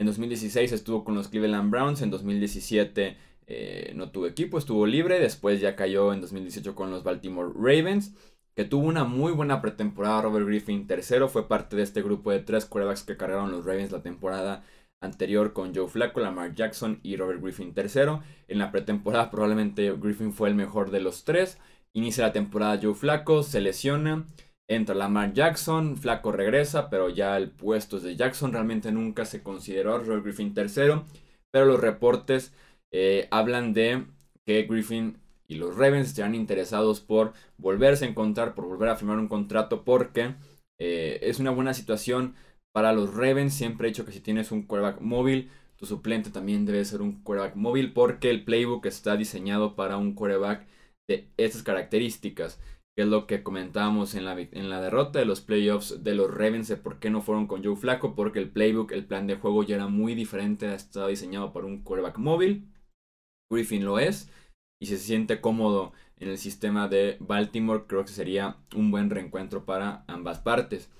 En 0.00 0.06
2016 0.06 0.72
estuvo 0.72 1.04
con 1.04 1.14
los 1.14 1.28
Cleveland 1.28 1.70
Browns, 1.70 2.00
en 2.00 2.10
2017 2.10 3.18
eh, 3.54 3.92
no 3.94 4.10
tuvo 4.10 4.26
equipo, 4.26 4.56
estuvo 4.56 4.86
libre, 4.86 5.20
después 5.20 5.60
ya 5.60 5.76
cayó 5.76 6.14
en 6.14 6.22
2018 6.22 6.74
con 6.74 6.90
los 6.90 7.04
Baltimore 7.04 7.52
Ravens, 7.54 8.14
que 8.56 8.64
tuvo 8.64 8.86
una 8.86 9.04
muy 9.04 9.30
buena 9.32 9.60
pretemporada. 9.60 10.22
Robert 10.22 10.46
Griffin 10.46 10.86
tercero 10.86 11.28
fue 11.28 11.48
parte 11.48 11.76
de 11.76 11.82
este 11.82 12.00
grupo 12.00 12.30
de 12.30 12.40
tres 12.40 12.64
quarterbacks 12.64 13.02
que 13.02 13.18
cargaron 13.18 13.52
los 13.52 13.66
Ravens 13.66 13.92
la 13.92 14.02
temporada 14.02 14.64
anterior 15.02 15.52
con 15.52 15.74
Joe 15.74 15.86
Flacco, 15.86 16.20
Lamar 16.20 16.54
Jackson 16.54 17.00
y 17.02 17.16
Robert 17.16 17.42
Griffin 17.42 17.74
tercero. 17.74 18.22
En 18.48 18.58
la 18.58 18.72
pretemporada 18.72 19.30
probablemente 19.30 19.92
Griffin 19.92 20.32
fue 20.32 20.48
el 20.48 20.54
mejor 20.54 20.90
de 20.90 21.00
los 21.00 21.24
tres. 21.24 21.58
Inicia 21.92 22.26
la 22.26 22.32
temporada 22.32 22.80
Joe 22.82 22.94
Flaco, 22.94 23.42
se 23.42 23.60
lesiona, 23.60 24.28
entra 24.66 24.94
Lamar 24.94 25.34
Jackson, 25.34 25.98
Flaco 25.98 26.32
regresa, 26.32 26.88
pero 26.88 27.10
ya 27.10 27.36
el 27.36 27.50
puesto 27.50 27.98
es 27.98 28.02
de 28.02 28.16
Jackson. 28.16 28.52
Realmente 28.52 28.92
nunca 28.92 29.26
se 29.26 29.42
consideró 29.42 29.98
Roy 29.98 30.22
Griffin 30.22 30.54
tercero, 30.54 31.04
pero 31.50 31.66
los 31.66 31.80
reportes 31.80 32.54
eh, 32.92 33.28
hablan 33.30 33.72
de 33.74 34.04
que 34.46 34.62
Griffin 34.64 35.18
y 35.48 35.56
los 35.56 35.76
Ravens 35.76 36.08
estarán 36.08 36.34
interesados 36.34 37.00
por 37.00 37.32
volverse 37.58 38.04
a 38.04 38.08
encontrar, 38.08 38.54
por 38.54 38.66
volver 38.66 38.88
a 38.88 38.96
firmar 38.96 39.18
un 39.18 39.28
contrato, 39.28 39.84
porque 39.84 40.34
eh, 40.80 41.18
es 41.22 41.40
una 41.40 41.50
buena 41.50 41.74
situación 41.74 42.34
para 42.72 42.92
los 42.92 43.14
Ravens. 43.14 43.54
Siempre 43.54 43.88
he 43.88 43.90
dicho 43.90 44.06
que 44.06 44.12
si 44.12 44.20
tienes 44.20 44.50
un 44.50 44.62
quarterback 44.62 45.00
móvil, 45.00 45.50
tu 45.76 45.86
suplente 45.86 46.30
también 46.30 46.64
debe 46.64 46.84
ser 46.84 47.02
un 47.02 47.22
quarterback 47.22 47.56
móvil, 47.56 47.92
porque 47.92 48.30
el 48.30 48.44
playbook 48.44 48.86
está 48.86 49.16
diseñado 49.16 49.76
para 49.76 49.96
un 49.96 50.14
quarterback 50.14 50.66
de 51.08 51.28
estas 51.36 51.62
características, 51.62 52.60
que 52.96 53.02
es 53.02 53.08
lo 53.08 53.26
que 53.26 53.42
comentábamos 53.42 54.14
en 54.14 54.24
la, 54.24 54.38
en 54.38 54.70
la 54.70 54.80
derrota 54.80 55.18
de 55.18 55.24
los 55.24 55.40
playoffs 55.40 56.02
de 56.02 56.14
los 56.14 56.32
Ravens, 56.32 56.68
de 56.68 56.76
por 56.76 56.98
qué 56.98 57.10
no 57.10 57.20
fueron 57.20 57.46
con 57.46 57.64
Joe 57.64 57.76
Flaco, 57.76 58.14
porque 58.14 58.38
el 58.38 58.50
playbook, 58.50 58.92
el 58.92 59.04
plan 59.04 59.26
de 59.26 59.36
juego 59.36 59.64
ya 59.64 59.76
era 59.76 59.88
muy 59.88 60.14
diferente, 60.14 60.72
estaba 60.74 61.08
diseñado 61.08 61.52
para 61.52 61.66
un 61.66 61.82
quarterback 61.82 62.18
móvil. 62.18 62.71
Griffin 63.52 63.84
lo 63.84 63.98
es, 63.98 64.30
y 64.80 64.86
se 64.86 64.98
siente 64.98 65.40
cómodo 65.40 65.92
en 66.18 66.28
el 66.28 66.38
sistema 66.38 66.88
de 66.88 67.16
Baltimore, 67.20 67.84
creo 67.86 68.04
que 68.04 68.12
sería 68.12 68.56
un 68.74 68.90
buen 68.90 69.10
reencuentro 69.10 69.64
para 69.64 70.04
ambas 70.08 70.40
partes. 70.40 70.90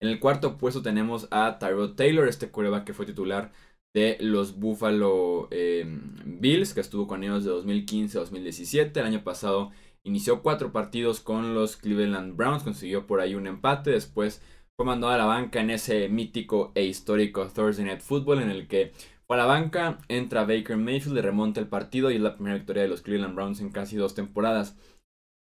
En 0.00 0.08
el 0.08 0.18
cuarto 0.18 0.58
puesto 0.58 0.82
tenemos 0.82 1.28
a 1.30 1.58
Tyrod 1.58 1.94
Taylor, 1.94 2.28
este 2.28 2.50
quarterback 2.50 2.84
que 2.84 2.94
fue 2.94 3.06
titular 3.06 3.52
de 3.94 4.16
los 4.20 4.58
Buffalo 4.58 5.48
em, 5.50 6.40
Bills, 6.40 6.74
que 6.74 6.80
estuvo 6.80 7.06
con 7.06 7.22
ellos 7.22 7.44
de 7.44 7.50
2015 7.50 8.18
a 8.18 8.20
2017. 8.22 8.98
El 8.98 9.06
año 9.06 9.22
pasado 9.22 9.70
inició 10.04 10.42
cuatro 10.42 10.72
partidos 10.72 11.20
con 11.20 11.54
los 11.54 11.76
Cleveland 11.76 12.36
Browns, 12.36 12.64
consiguió 12.64 13.06
por 13.06 13.20
ahí 13.20 13.34
un 13.34 13.46
empate, 13.46 13.90
después 13.90 14.42
fue 14.76 14.86
mandado 14.86 15.12
a 15.12 15.18
la 15.18 15.26
banca 15.26 15.60
en 15.60 15.70
ese 15.70 16.08
mítico 16.08 16.72
e 16.74 16.84
histórico 16.84 17.46
Thursday 17.46 17.84
Night 17.84 18.00
Football 18.00 18.42
en 18.42 18.50
el 18.50 18.66
que 18.66 18.92
fue 19.26 19.36
a 19.36 19.40
la 19.40 19.46
banca, 19.46 19.98
entra 20.08 20.44
Baker 20.44 20.76
Mayfield, 20.76 21.14
le 21.14 21.22
remonta 21.22 21.60
el 21.60 21.68
partido 21.68 22.10
y 22.10 22.16
es 22.16 22.20
la 22.20 22.34
primera 22.34 22.56
victoria 22.56 22.82
de 22.82 22.88
los 22.88 23.02
Cleveland 23.02 23.34
Browns 23.34 23.60
en 23.60 23.70
casi 23.70 23.96
dos 23.96 24.14
temporadas. 24.14 24.76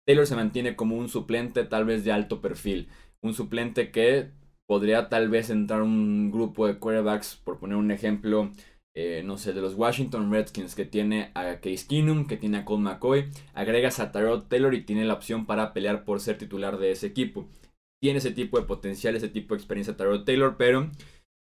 Taylor 0.06 0.26
se 0.26 0.36
mantiene 0.36 0.76
como 0.76 0.96
un 0.96 1.08
suplente 1.08 1.64
tal 1.64 1.84
vez 1.84 2.04
de 2.04 2.12
alto 2.12 2.40
perfil, 2.40 2.88
un 3.22 3.34
suplente 3.34 3.90
que 3.90 4.30
podría 4.66 5.08
tal 5.08 5.28
vez 5.28 5.50
entrar 5.50 5.82
un 5.82 6.30
grupo 6.30 6.66
de 6.66 6.78
quarterbacks, 6.78 7.36
por 7.36 7.58
poner 7.58 7.76
un 7.76 7.90
ejemplo, 7.90 8.50
eh, 8.94 9.22
no 9.24 9.38
sé, 9.38 9.52
de 9.52 9.60
los 9.60 9.74
Washington 9.74 10.30
Redskins, 10.30 10.74
que 10.74 10.84
tiene 10.84 11.30
a 11.34 11.60
Case 11.60 11.86
Keenum, 11.88 12.26
que 12.26 12.36
tiene 12.36 12.58
a 12.58 12.64
Cole 12.64 12.82
McCoy, 12.82 13.30
agregas 13.54 14.00
a 14.00 14.12
Tyrod 14.12 14.44
Taylor 14.44 14.74
y 14.74 14.82
tiene 14.82 15.04
la 15.04 15.14
opción 15.14 15.46
para 15.46 15.72
pelear 15.72 16.04
por 16.04 16.20
ser 16.20 16.38
titular 16.38 16.78
de 16.78 16.92
ese 16.92 17.06
equipo. 17.06 17.46
Tiene 18.00 18.18
ese 18.18 18.32
tipo 18.32 18.58
de 18.60 18.66
potencial, 18.66 19.16
ese 19.16 19.28
tipo 19.28 19.54
de 19.54 19.58
experiencia 19.58 19.96
Tyrod 19.96 20.24
Taylor, 20.24 20.56
pero 20.58 20.90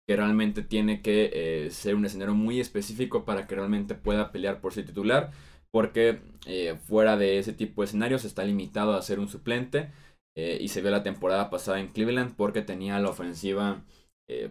que 0.06 0.16
realmente 0.16 0.62
tiene 0.62 1.00
que 1.02 1.30
eh, 1.66 1.70
ser 1.70 1.94
un 1.94 2.04
escenario 2.04 2.34
muy 2.34 2.60
específico 2.60 3.24
para 3.24 3.46
que 3.46 3.54
realmente 3.54 3.94
pueda 3.94 4.32
pelear 4.32 4.60
por 4.60 4.72
ser 4.72 4.86
titular, 4.86 5.30
porque 5.70 6.20
eh, 6.46 6.76
fuera 6.86 7.16
de 7.16 7.38
ese 7.38 7.52
tipo 7.52 7.82
de 7.82 7.86
escenarios 7.86 8.24
está 8.24 8.44
limitado 8.44 8.94
a 8.94 9.02
ser 9.02 9.20
un 9.20 9.28
suplente. 9.28 9.90
Eh, 10.34 10.58
y 10.60 10.68
se 10.68 10.80
vio 10.80 10.90
la 10.90 11.02
temporada 11.02 11.50
pasada 11.50 11.78
en 11.78 11.88
Cleveland 11.88 12.34
porque 12.36 12.62
tenía 12.62 12.98
la 12.98 13.10
ofensiva 13.10 13.84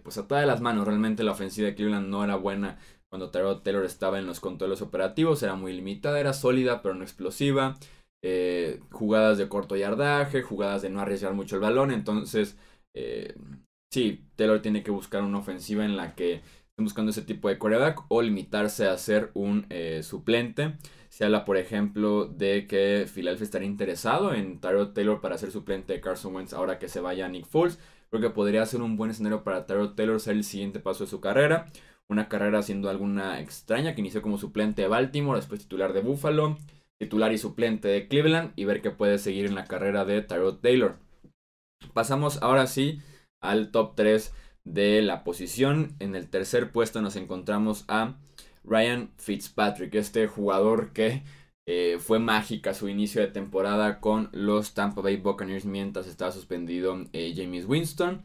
pues 0.03 0.15
atada 0.19 0.41
de 0.41 0.47
las 0.47 0.61
manos. 0.61 0.85
Realmente 0.85 1.23
la 1.23 1.31
ofensiva 1.31 1.67
de 1.67 1.73
Cleveland 1.73 2.07
no 2.07 2.23
era 2.23 2.35
buena 2.35 2.77
cuando 3.09 3.31
Tyrod 3.31 3.63
Taylor 3.63 3.83
estaba 3.83 4.19
en 4.19 4.27
los 4.27 4.39
controles 4.39 4.83
operativos. 4.83 5.41
Era 5.41 5.55
muy 5.55 5.73
limitada, 5.73 6.19
era 6.19 6.33
sólida 6.33 6.83
pero 6.83 6.93
no 6.93 7.03
explosiva. 7.03 7.79
Jugadas 8.91 9.39
de 9.39 9.49
corto 9.49 9.75
yardaje, 9.75 10.43
jugadas 10.43 10.83
de 10.83 10.91
no 10.91 11.01
arriesgar 11.01 11.33
mucho 11.33 11.55
el 11.55 11.61
balón. 11.61 11.89
Entonces, 11.89 12.57
sí, 13.91 14.25
Taylor 14.35 14.61
tiene 14.61 14.83
que 14.83 14.91
buscar 14.91 15.21
una 15.23 15.39
ofensiva 15.39 15.85
en 15.85 15.97
la 15.97 16.15
que 16.15 16.35
estén 16.35 16.85
buscando 16.85 17.11
ese 17.11 17.21
tipo 17.21 17.49
de 17.49 17.57
quarterback 17.57 18.05
o 18.07 18.21
limitarse 18.21 18.87
a 18.87 18.97
ser 18.97 19.31
un 19.33 19.67
suplente. 20.01 20.77
Se 21.09 21.25
habla, 21.25 21.43
por 21.43 21.57
ejemplo, 21.57 22.25
de 22.25 22.67
que 22.67 23.05
Philadelphia 23.13 23.43
estaría 23.43 23.67
interesado 23.67 24.33
en 24.33 24.61
Tyrod 24.61 24.93
Taylor 24.93 25.19
para 25.19 25.37
ser 25.37 25.51
suplente 25.51 25.91
de 25.91 25.99
Carson 25.99 26.33
Wentz 26.33 26.53
ahora 26.53 26.79
que 26.79 26.87
se 26.87 27.01
vaya 27.01 27.27
Nick 27.27 27.45
Foles. 27.45 27.79
Creo 28.09 28.21
que 28.21 28.29
podría 28.29 28.65
ser 28.65 28.81
un 28.81 28.95
buen 28.95 29.11
escenario 29.11 29.43
para 29.43 29.65
Tyrod 29.65 29.95
Taylor 29.95 30.19
ser 30.21 30.35
el 30.35 30.45
siguiente 30.45 30.79
paso 30.79 31.03
de 31.03 31.09
su 31.09 31.19
carrera. 31.19 31.69
Una 32.07 32.29
carrera 32.29 32.59
haciendo 32.59 32.89
alguna 32.89 33.41
extraña 33.41 33.93
que 33.93 34.01
inició 34.01 34.21
como 34.21 34.37
suplente 34.37 34.81
de 34.81 34.87
Baltimore, 34.87 35.37
después 35.37 35.61
titular 35.61 35.91
de 35.93 36.01
Buffalo, 36.01 36.57
titular 36.97 37.33
y 37.33 37.37
suplente 37.37 37.89
de 37.89 38.07
Cleveland 38.07 38.53
y 38.55 38.65
ver 38.65 38.81
qué 38.81 38.91
puede 38.91 39.17
seguir 39.17 39.45
en 39.45 39.55
la 39.55 39.65
carrera 39.65 40.05
de 40.05 40.21
Tyrod 40.21 40.59
Taylor. 40.59 40.97
Pasamos 41.93 42.41
ahora 42.41 42.67
sí 42.67 43.01
al 43.41 43.71
top 43.71 43.95
3 43.95 44.33
de 44.63 45.01
la 45.01 45.23
posición. 45.23 45.95
En 45.99 46.15
el 46.15 46.29
tercer 46.29 46.71
puesto 46.71 47.01
nos 47.01 47.15
encontramos 47.15 47.85
a 47.87 48.17
Ryan 48.63 49.11
Fitzpatrick, 49.17 49.95
este 49.95 50.27
jugador 50.27 50.93
que 50.93 51.23
eh, 51.67 51.99
fue 51.99 52.19
mágica 52.19 52.73
su 52.73 52.89
inicio 52.89 53.21
de 53.21 53.27
temporada 53.27 53.99
con 53.99 54.29
los 54.31 54.73
Tampa 54.73 55.01
Bay 55.01 55.17
Buccaneers 55.17 55.65
mientras 55.65 56.07
estaba 56.07 56.31
suspendido 56.31 57.05
eh, 57.13 57.33
James 57.35 57.65
Winston. 57.65 58.23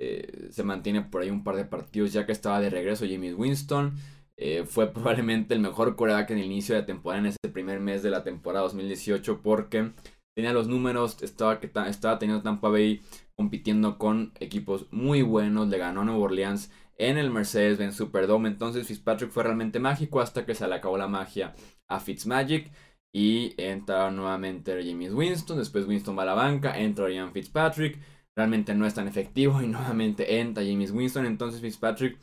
Eh, 0.00 0.48
se 0.50 0.62
mantiene 0.62 1.02
por 1.02 1.22
ahí 1.22 1.30
un 1.30 1.44
par 1.44 1.56
de 1.56 1.64
partidos 1.64 2.12
ya 2.12 2.24
que 2.24 2.32
estaba 2.32 2.60
de 2.60 2.70
regreso 2.70 3.06
James 3.08 3.34
Winston. 3.36 3.94
fue 4.66 4.86
probablemente 4.92 5.54
el 5.54 5.60
mejor 5.60 5.96
coreback 5.96 6.30
en 6.30 6.38
el 6.38 6.46
inicio 6.46 6.74
de 6.74 6.82
temporada 6.82 7.20
en 7.20 7.26
ese 7.26 7.52
primer 7.52 7.80
mes 7.80 8.02
de 8.02 8.10
la 8.10 8.24
temporada 8.24 8.64
2018 8.64 9.42
porque 9.42 9.92
tenía 10.34 10.52
los 10.52 10.68
números, 10.68 11.22
estaba, 11.22 11.60
estaba 11.86 12.18
teniendo 12.18 12.42
Tampa 12.42 12.68
Bay 12.70 13.02
compitiendo 13.40 13.96
con 13.96 14.34
equipos 14.38 14.86
muy 14.90 15.22
buenos, 15.22 15.68
le 15.68 15.78
ganó 15.78 16.02
a 16.02 16.04
Nueva 16.04 16.20
Orleans 16.20 16.70
en 16.98 17.16
el 17.16 17.30
Mercedes-Benz 17.30 17.96
Superdome. 17.96 18.50
Entonces 18.50 18.86
Fitzpatrick 18.86 19.30
fue 19.30 19.44
realmente 19.44 19.78
mágico 19.78 20.20
hasta 20.20 20.44
que 20.44 20.54
se 20.54 20.68
le 20.68 20.74
acabó 20.74 20.98
la 20.98 21.08
magia 21.08 21.54
a 21.88 22.00
Fitzmagic. 22.00 22.70
Y 23.14 23.54
entra 23.56 24.10
nuevamente 24.10 24.78
James 24.84 25.14
Winston. 25.14 25.56
Después 25.56 25.86
Winston 25.86 26.18
va 26.18 26.24
a 26.24 26.26
la 26.26 26.34
banca. 26.34 26.78
Entra 26.78 27.06
Ryan 27.06 27.32
Fitzpatrick. 27.32 27.98
Realmente 28.36 28.74
no 28.74 28.84
es 28.84 28.92
tan 28.92 29.08
efectivo. 29.08 29.62
Y 29.62 29.66
nuevamente 29.68 30.38
entra 30.38 30.62
James 30.62 30.90
Winston. 30.90 31.24
Entonces 31.24 31.62
Fitzpatrick 31.62 32.18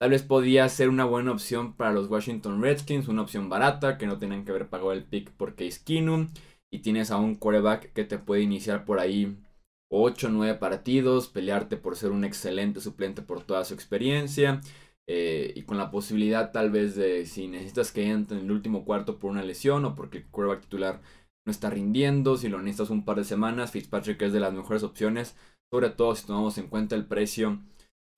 tal 0.00 0.08
vez 0.08 0.22
podía 0.22 0.66
ser 0.70 0.88
una 0.88 1.04
buena 1.04 1.32
opción 1.32 1.74
para 1.74 1.92
los 1.92 2.08
Washington 2.08 2.62
Redskins. 2.62 3.08
Una 3.08 3.20
opción 3.20 3.50
barata. 3.50 3.98
Que 3.98 4.06
no 4.06 4.16
tenían 4.16 4.46
que 4.46 4.52
haber 4.52 4.70
pagado 4.70 4.92
el 4.92 5.04
pick 5.04 5.30
por 5.32 5.56
Case 5.56 5.82
Keenum. 5.84 6.28
Y 6.72 6.78
tienes 6.78 7.10
a 7.10 7.18
un 7.18 7.34
quarterback 7.34 7.92
que 7.92 8.04
te 8.04 8.16
puede 8.16 8.40
iniciar 8.40 8.86
por 8.86 8.98
ahí 8.98 9.36
8 9.90 10.26
o 10.26 10.30
9 10.30 10.58
partidos, 10.58 11.28
pelearte 11.28 11.76
por 11.76 11.96
ser 11.96 12.10
un 12.10 12.24
excelente 12.24 12.80
suplente 12.80 13.22
por 13.22 13.42
toda 13.42 13.64
su 13.64 13.74
experiencia. 13.74 14.60
Eh, 15.10 15.54
y 15.56 15.62
con 15.62 15.78
la 15.78 15.90
posibilidad 15.90 16.52
tal 16.52 16.70
vez 16.70 16.94
de 16.94 17.24
si 17.24 17.48
necesitas 17.48 17.92
que 17.92 18.10
entre 18.10 18.36
en 18.36 18.44
el 18.44 18.52
último 18.52 18.84
cuarto 18.84 19.18
por 19.18 19.30
una 19.30 19.42
lesión 19.42 19.86
o 19.86 19.94
porque 19.94 20.18
el 20.18 20.26
quarterback 20.26 20.60
titular 20.60 21.00
no 21.46 21.50
está 21.50 21.70
rindiendo, 21.70 22.36
si 22.36 22.50
lo 22.50 22.58
necesitas 22.58 22.90
un 22.90 23.06
par 23.06 23.16
de 23.16 23.24
semanas, 23.24 23.70
Fitzpatrick 23.70 24.20
es 24.20 24.34
de 24.34 24.40
las 24.40 24.52
mejores 24.52 24.82
opciones, 24.82 25.34
sobre 25.72 25.88
todo 25.88 26.14
si 26.14 26.26
tomamos 26.26 26.58
en 26.58 26.68
cuenta 26.68 26.94
el 26.94 27.06
precio 27.06 27.58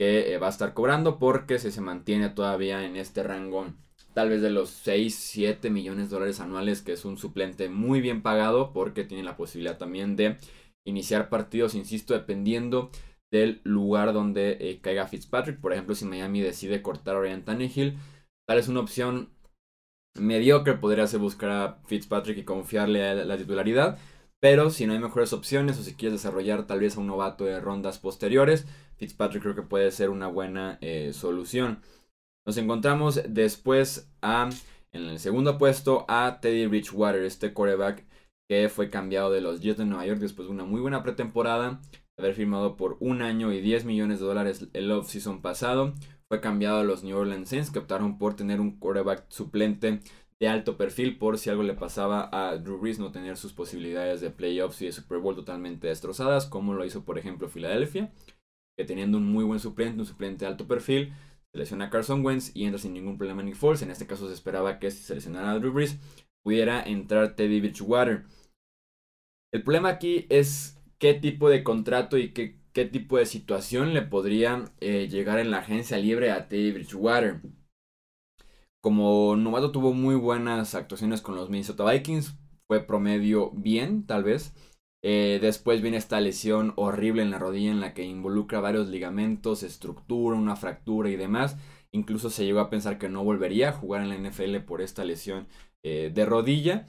que 0.00 0.34
eh, 0.34 0.38
va 0.38 0.48
a 0.48 0.50
estar 0.50 0.74
cobrando 0.74 1.20
porque 1.20 1.60
si 1.60 1.70
se 1.70 1.80
mantiene 1.80 2.30
todavía 2.30 2.84
en 2.84 2.96
este 2.96 3.22
rango 3.22 3.72
tal 4.14 4.30
vez 4.30 4.42
de 4.42 4.50
los 4.50 4.70
6, 4.70 5.14
7 5.14 5.70
millones 5.70 6.10
de 6.10 6.14
dólares 6.14 6.40
anuales 6.40 6.82
que 6.82 6.92
es 6.92 7.04
un 7.04 7.18
suplente 7.18 7.68
muy 7.68 8.00
bien 8.00 8.22
pagado 8.22 8.72
porque 8.72 9.04
tiene 9.04 9.22
la 9.22 9.36
posibilidad 9.36 9.78
también 9.78 10.16
de 10.16 10.38
iniciar 10.86 11.28
partidos, 11.28 11.74
insisto, 11.74 12.14
dependiendo 12.14 12.90
del 13.32 13.60
lugar 13.64 14.12
donde 14.12 14.58
eh, 14.60 14.80
caiga 14.80 15.06
Fitzpatrick. 15.06 15.60
Por 15.60 15.72
ejemplo, 15.72 15.94
si 15.94 16.04
Miami 16.04 16.40
decide 16.40 16.82
cortar 16.82 17.16
a 17.16 17.20
Ryan 17.20 17.44
Tannehill, 17.44 17.96
tal 18.48 18.58
es 18.58 18.68
una 18.68 18.80
opción 18.80 19.30
mediocre, 20.18 20.74
podría 20.74 21.06
ser 21.06 21.20
buscar 21.20 21.50
a 21.50 21.78
Fitzpatrick 21.86 22.38
y 22.38 22.44
confiarle 22.44 23.06
a 23.06 23.14
la 23.14 23.36
titularidad. 23.36 23.98
Pero 24.40 24.70
si 24.70 24.86
no 24.86 24.94
hay 24.94 24.98
mejores 24.98 25.32
opciones 25.32 25.78
o 25.78 25.82
si 25.82 25.94
quieres 25.94 26.20
desarrollar 26.20 26.66
tal 26.66 26.80
vez 26.80 26.96
a 26.96 27.00
un 27.00 27.06
novato 27.06 27.44
de 27.44 27.60
rondas 27.60 27.98
posteriores, 27.98 28.66
Fitzpatrick 28.96 29.42
creo 29.42 29.54
que 29.54 29.62
puede 29.62 29.90
ser 29.90 30.10
una 30.10 30.28
buena 30.28 30.78
eh, 30.80 31.12
solución. 31.12 31.80
Nos 32.46 32.56
encontramos 32.56 33.20
después 33.28 34.10
a, 34.22 34.48
en 34.92 35.02
el 35.02 35.18
segundo 35.18 35.58
puesto 35.58 36.06
a 36.08 36.38
Teddy 36.40 36.66
Bridgewater, 36.66 37.22
este 37.22 37.52
quarterback 37.52 38.06
que 38.50 38.68
fue 38.68 38.90
cambiado 38.90 39.30
de 39.30 39.40
los 39.40 39.60
Jets 39.60 39.78
de 39.78 39.84
Nueva 39.84 40.04
York 40.06 40.18
después 40.18 40.48
de 40.48 40.52
una 40.52 40.64
muy 40.64 40.80
buena 40.80 41.04
pretemporada, 41.04 41.80
haber 42.18 42.34
firmado 42.34 42.76
por 42.76 42.96
un 42.98 43.22
año 43.22 43.52
y 43.52 43.60
10 43.60 43.84
millones 43.84 44.18
de 44.18 44.26
dólares 44.26 44.66
el 44.72 44.90
off-season 44.90 45.40
pasado. 45.40 45.94
Fue 46.26 46.40
cambiado 46.40 46.80
a 46.80 46.82
los 46.82 47.04
New 47.04 47.16
Orleans 47.16 47.48
Saints 47.48 47.70
que 47.70 47.78
optaron 47.78 48.18
por 48.18 48.34
tener 48.34 48.60
un 48.60 48.80
quarterback 48.80 49.24
suplente 49.28 50.00
de 50.40 50.48
alto 50.48 50.76
perfil 50.76 51.16
por 51.16 51.38
si 51.38 51.48
algo 51.48 51.62
le 51.62 51.74
pasaba 51.74 52.28
a 52.32 52.56
Drew 52.56 52.78
Brees 52.78 52.98
no 52.98 53.12
tener 53.12 53.36
sus 53.36 53.52
posibilidades 53.52 54.20
de 54.20 54.30
playoffs 54.30 54.82
y 54.82 54.86
de 54.86 54.92
Super 54.92 55.18
Bowl 55.18 55.36
totalmente 55.36 55.86
destrozadas, 55.86 56.46
como 56.46 56.74
lo 56.74 56.84
hizo 56.84 57.04
por 57.04 57.20
ejemplo 57.20 57.48
Filadelfia, 57.48 58.12
que 58.76 58.84
teniendo 58.84 59.18
un 59.18 59.30
muy 59.30 59.44
buen 59.44 59.60
suplente, 59.60 60.00
un 60.00 60.06
suplente 60.06 60.44
de 60.44 60.50
alto 60.50 60.66
perfil, 60.66 61.12
selecciona 61.52 61.84
a 61.84 61.90
Carson 61.90 62.26
Wentz 62.26 62.50
y 62.52 62.64
entra 62.64 62.80
sin 62.80 62.94
ningún 62.94 63.16
problema 63.16 63.44
Nick 63.44 63.54
Foles. 63.54 63.82
En 63.82 63.92
este 63.92 64.08
caso 64.08 64.26
se 64.26 64.34
esperaba 64.34 64.80
que 64.80 64.90
si 64.90 65.04
seleccionara 65.04 65.52
a 65.52 65.58
Drew 65.60 65.72
Brees 65.72 66.00
pudiera 66.42 66.82
entrar 66.82 67.36
Teddy 67.36 67.60
Bridgewater. 67.60 68.24
El 69.52 69.62
problema 69.64 69.88
aquí 69.88 70.26
es 70.28 70.80
qué 70.98 71.14
tipo 71.14 71.48
de 71.48 71.64
contrato 71.64 72.18
y 72.18 72.32
qué, 72.32 72.60
qué 72.72 72.84
tipo 72.84 73.18
de 73.18 73.26
situación 73.26 73.94
le 73.94 74.02
podría 74.02 74.64
eh, 74.80 75.08
llegar 75.08 75.38
en 75.38 75.50
la 75.50 75.58
agencia 75.58 75.98
libre 75.98 76.30
a 76.30 76.48
Teddy 76.48 76.72
Bridgewater. 76.72 77.40
Como 78.80 79.36
novato 79.36 79.72
tuvo 79.72 79.92
muy 79.92 80.14
buenas 80.14 80.74
actuaciones 80.74 81.20
con 81.20 81.34
los 81.34 81.50
Minnesota 81.50 81.90
Vikings, 81.90 82.34
fue 82.66 82.80
promedio 82.80 83.50
bien, 83.50 84.06
tal 84.06 84.22
vez. 84.24 84.54
Eh, 85.02 85.38
después 85.40 85.82
viene 85.82 85.96
esta 85.96 86.20
lesión 86.20 86.72
horrible 86.76 87.22
en 87.22 87.30
la 87.30 87.38
rodilla 87.38 87.70
en 87.70 87.80
la 87.80 87.94
que 87.94 88.04
involucra 88.04 88.60
varios 88.60 88.88
ligamentos, 88.88 89.62
estructura, 89.62 90.36
una 90.36 90.56
fractura 90.56 91.10
y 91.10 91.16
demás. 91.16 91.56
Incluso 91.90 92.30
se 92.30 92.44
llegó 92.44 92.60
a 92.60 92.70
pensar 92.70 92.98
que 92.98 93.08
no 93.08 93.24
volvería 93.24 93.70
a 93.70 93.72
jugar 93.72 94.02
en 94.02 94.10
la 94.10 94.30
NFL 94.30 94.58
por 94.58 94.80
esta 94.80 95.04
lesión 95.04 95.48
eh, 95.82 96.12
de 96.14 96.24
rodilla. 96.24 96.86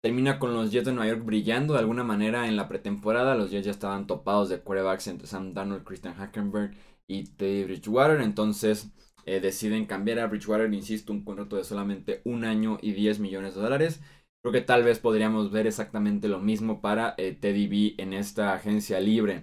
Termina 0.00 0.38
con 0.38 0.54
los 0.54 0.70
Jets 0.70 0.86
de 0.86 0.92
Nueva 0.92 1.12
York 1.12 1.24
brillando 1.24 1.74
de 1.74 1.80
alguna 1.80 2.04
manera 2.04 2.46
en 2.46 2.56
la 2.56 2.68
pretemporada. 2.68 3.34
Los 3.34 3.50
Jets 3.50 3.66
ya 3.66 3.72
estaban 3.72 4.06
topados 4.06 4.48
de 4.48 4.60
quarterbacks 4.60 5.08
entre 5.08 5.26
Sam 5.26 5.54
Darnold, 5.54 5.84
Christian 5.84 6.14
Hackenberg 6.14 6.72
y 7.08 7.24
Teddy 7.24 7.64
Bridgewater. 7.64 8.20
Entonces 8.20 8.92
eh, 9.26 9.40
deciden 9.40 9.86
cambiar 9.86 10.20
a 10.20 10.26
Bridgewater, 10.26 10.72
insisto, 10.72 11.12
un 11.12 11.24
contrato 11.24 11.56
de 11.56 11.64
solamente 11.64 12.22
un 12.24 12.44
año 12.44 12.78
y 12.80 12.92
10 12.92 13.18
millones 13.18 13.56
de 13.56 13.60
dólares. 13.60 14.00
Creo 14.40 14.52
que 14.52 14.60
tal 14.60 14.84
vez 14.84 15.00
podríamos 15.00 15.50
ver 15.50 15.66
exactamente 15.66 16.28
lo 16.28 16.38
mismo 16.38 16.80
para 16.80 17.14
eh, 17.18 17.32
Teddy 17.32 17.66
B 17.66 17.94
en 17.98 18.12
esta 18.12 18.54
agencia 18.54 19.00
libre. 19.00 19.42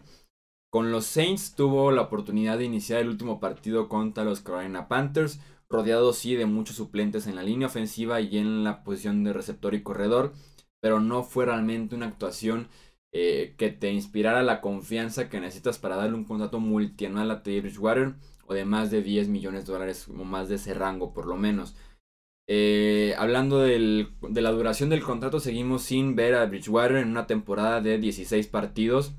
Con 0.72 0.92
los 0.92 1.06
Saints 1.06 1.54
tuvo 1.56 1.92
la 1.92 2.04
oportunidad 2.04 2.58
de 2.58 2.66
iniciar 2.66 3.02
el 3.02 3.10
último 3.10 3.40
partido 3.42 3.90
contra 3.90 4.24
los 4.24 4.42
Carolina 4.42 4.88
Panthers, 4.88 5.40
rodeado 5.70 6.14
sí 6.14 6.36
de 6.36 6.46
muchos 6.46 6.76
suplentes 6.76 7.28
en 7.28 7.36
la 7.36 7.44
línea 7.44 7.68
ofensiva 7.68 8.22
y 8.22 8.38
en 8.38 8.64
la 8.64 8.84
posición 8.84 9.24
de 9.24 9.34
receptor 9.34 9.74
y 9.74 9.84
corredor, 9.84 10.34
pero 10.82 11.00
no 11.00 11.24
fue 11.24 11.46
realmente 11.46 11.96
una 11.96 12.08
actuación 12.08 12.68
eh, 13.12 13.56
que 13.58 13.70
te 13.70 13.92
inspirara 13.92 14.44
la 14.44 14.62
confianza 14.62 15.30
que 15.30 15.40
necesitas 15.40 15.80
para 15.80 15.96
darle 15.96 16.16
un 16.16 16.26
contrato 16.26 16.60
multianual 16.60 17.32
a 17.32 17.44
Teddy 17.44 17.62
Bridgewater 17.62 18.16
o 18.46 18.54
de 18.54 18.66
más 18.66 18.92
de 18.92 19.02
10 19.02 19.30
millones 19.30 19.66
de 19.66 19.74
dólares 19.74 20.08
o 20.08 20.24
más 20.24 20.50
de 20.50 20.56
ese 20.56 20.74
rango 20.74 21.14
por 21.14 21.26
lo 21.26 21.38
menos. 21.38 21.76
Eh, 22.48 23.16
hablando 23.18 23.60
de 23.60 24.08
la 24.22 24.52
duración 24.52 24.90
del 24.90 25.02
contrato, 25.02 25.40
seguimos 25.40 25.82
sin 25.84 26.16
ver 26.16 26.36
a 26.36 26.46
Bridgewater 26.46 26.98
en 26.98 27.10
una 27.10 27.26
temporada 27.26 27.82
de 27.82 27.98
16 27.98 28.48
partidos 28.48 29.14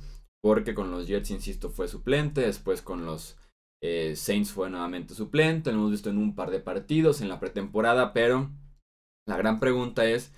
porque 0.46 0.74
con 0.74 0.92
los 0.92 1.08
Jets, 1.08 1.32
insisto, 1.32 1.70
fue 1.70 1.88
suplente, 1.88 2.42
después 2.42 2.80
con 2.80 3.04
los 3.04 3.36
eh, 3.82 4.14
Saints 4.16 4.52
fue 4.52 4.70
nuevamente 4.70 5.14
suplente, 5.14 5.70
lo 5.70 5.78
hemos 5.78 5.90
visto 5.90 6.10
en 6.10 6.18
un 6.18 6.34
par 6.34 6.50
de 6.50 6.60
partidos 6.60 7.20
en 7.20 7.28
la 7.28 7.40
pretemporada, 7.40 8.12
pero 8.12 8.50
la 9.26 9.36
gran 9.36 9.60
pregunta 9.60 10.06
es, 10.06 10.32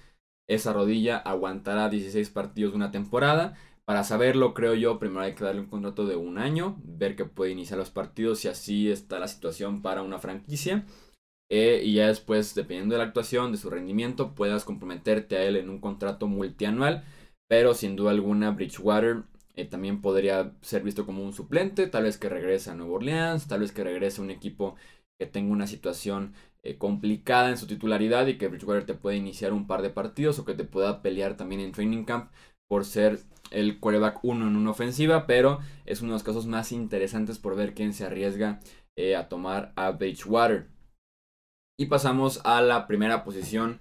¿esa 0.48 0.72
rodilla 0.72 1.18
aguantará 1.18 1.88
16 1.88 2.30
partidos 2.30 2.72
de 2.72 2.76
una 2.76 2.90
temporada? 2.90 3.56
Para 3.86 4.04
saberlo, 4.04 4.52
creo 4.52 4.74
yo, 4.74 4.98
primero 4.98 5.22
hay 5.22 5.34
que 5.34 5.44
darle 5.44 5.62
un 5.62 5.68
contrato 5.68 6.06
de 6.06 6.16
un 6.16 6.38
año, 6.38 6.76
ver 6.84 7.16
que 7.16 7.24
puede 7.24 7.52
iniciar 7.52 7.78
los 7.78 7.90
partidos 7.90 8.40
si 8.40 8.48
así 8.48 8.90
está 8.90 9.18
la 9.18 9.28
situación 9.28 9.80
para 9.80 10.02
una 10.02 10.18
franquicia. 10.18 10.84
Eh, 11.50 11.80
y 11.84 11.94
ya 11.94 12.08
después, 12.08 12.54
dependiendo 12.54 12.94
de 12.94 12.98
la 12.98 13.04
actuación, 13.04 13.50
de 13.50 13.56
su 13.56 13.70
rendimiento, 13.70 14.34
puedas 14.34 14.66
comprometerte 14.66 15.38
a 15.38 15.44
él 15.44 15.56
en 15.56 15.70
un 15.70 15.80
contrato 15.80 16.26
multianual. 16.26 17.04
Pero 17.48 17.72
sin 17.72 17.96
duda 17.96 18.10
alguna, 18.10 18.50
Bridgewater 18.50 19.22
eh, 19.58 19.64
también 19.64 20.00
podría 20.00 20.52
ser 20.60 20.84
visto 20.84 21.04
como 21.04 21.24
un 21.24 21.32
suplente, 21.32 21.88
tal 21.88 22.04
vez 22.04 22.16
que 22.16 22.28
regrese 22.28 22.70
a 22.70 22.76
Nueva 22.76 22.92
Orleans, 22.92 23.48
tal 23.48 23.58
vez 23.58 23.72
que 23.72 23.82
regrese 23.82 24.20
a 24.20 24.24
un 24.24 24.30
equipo 24.30 24.76
que 25.20 25.26
tenga 25.26 25.52
una 25.52 25.66
situación 25.66 26.32
eh, 26.62 26.78
complicada 26.78 27.50
en 27.50 27.56
su 27.56 27.66
titularidad 27.66 28.28
y 28.28 28.38
que 28.38 28.46
Bridgewater 28.46 28.86
te 28.86 28.94
pueda 28.94 29.16
iniciar 29.16 29.52
un 29.52 29.66
par 29.66 29.82
de 29.82 29.90
partidos 29.90 30.38
o 30.38 30.44
que 30.44 30.54
te 30.54 30.62
pueda 30.62 31.02
pelear 31.02 31.36
también 31.36 31.60
en 31.60 31.72
training 31.72 32.04
camp 32.04 32.30
por 32.70 32.84
ser 32.84 33.18
el 33.50 33.80
quarterback 33.80 34.20
1 34.22 34.46
en 34.46 34.54
una 34.54 34.70
ofensiva, 34.70 35.26
pero 35.26 35.58
es 35.86 36.02
uno 36.02 36.12
de 36.12 36.16
los 36.16 36.22
casos 36.22 36.46
más 36.46 36.70
interesantes 36.70 37.40
por 37.40 37.56
ver 37.56 37.74
quién 37.74 37.94
se 37.94 38.04
arriesga 38.04 38.60
eh, 38.96 39.16
a 39.16 39.28
tomar 39.28 39.72
a 39.74 39.90
Bridgewater. 39.90 40.68
Y 41.76 41.86
pasamos 41.86 42.40
a 42.44 42.62
la 42.62 42.86
primera 42.86 43.24
posición 43.24 43.80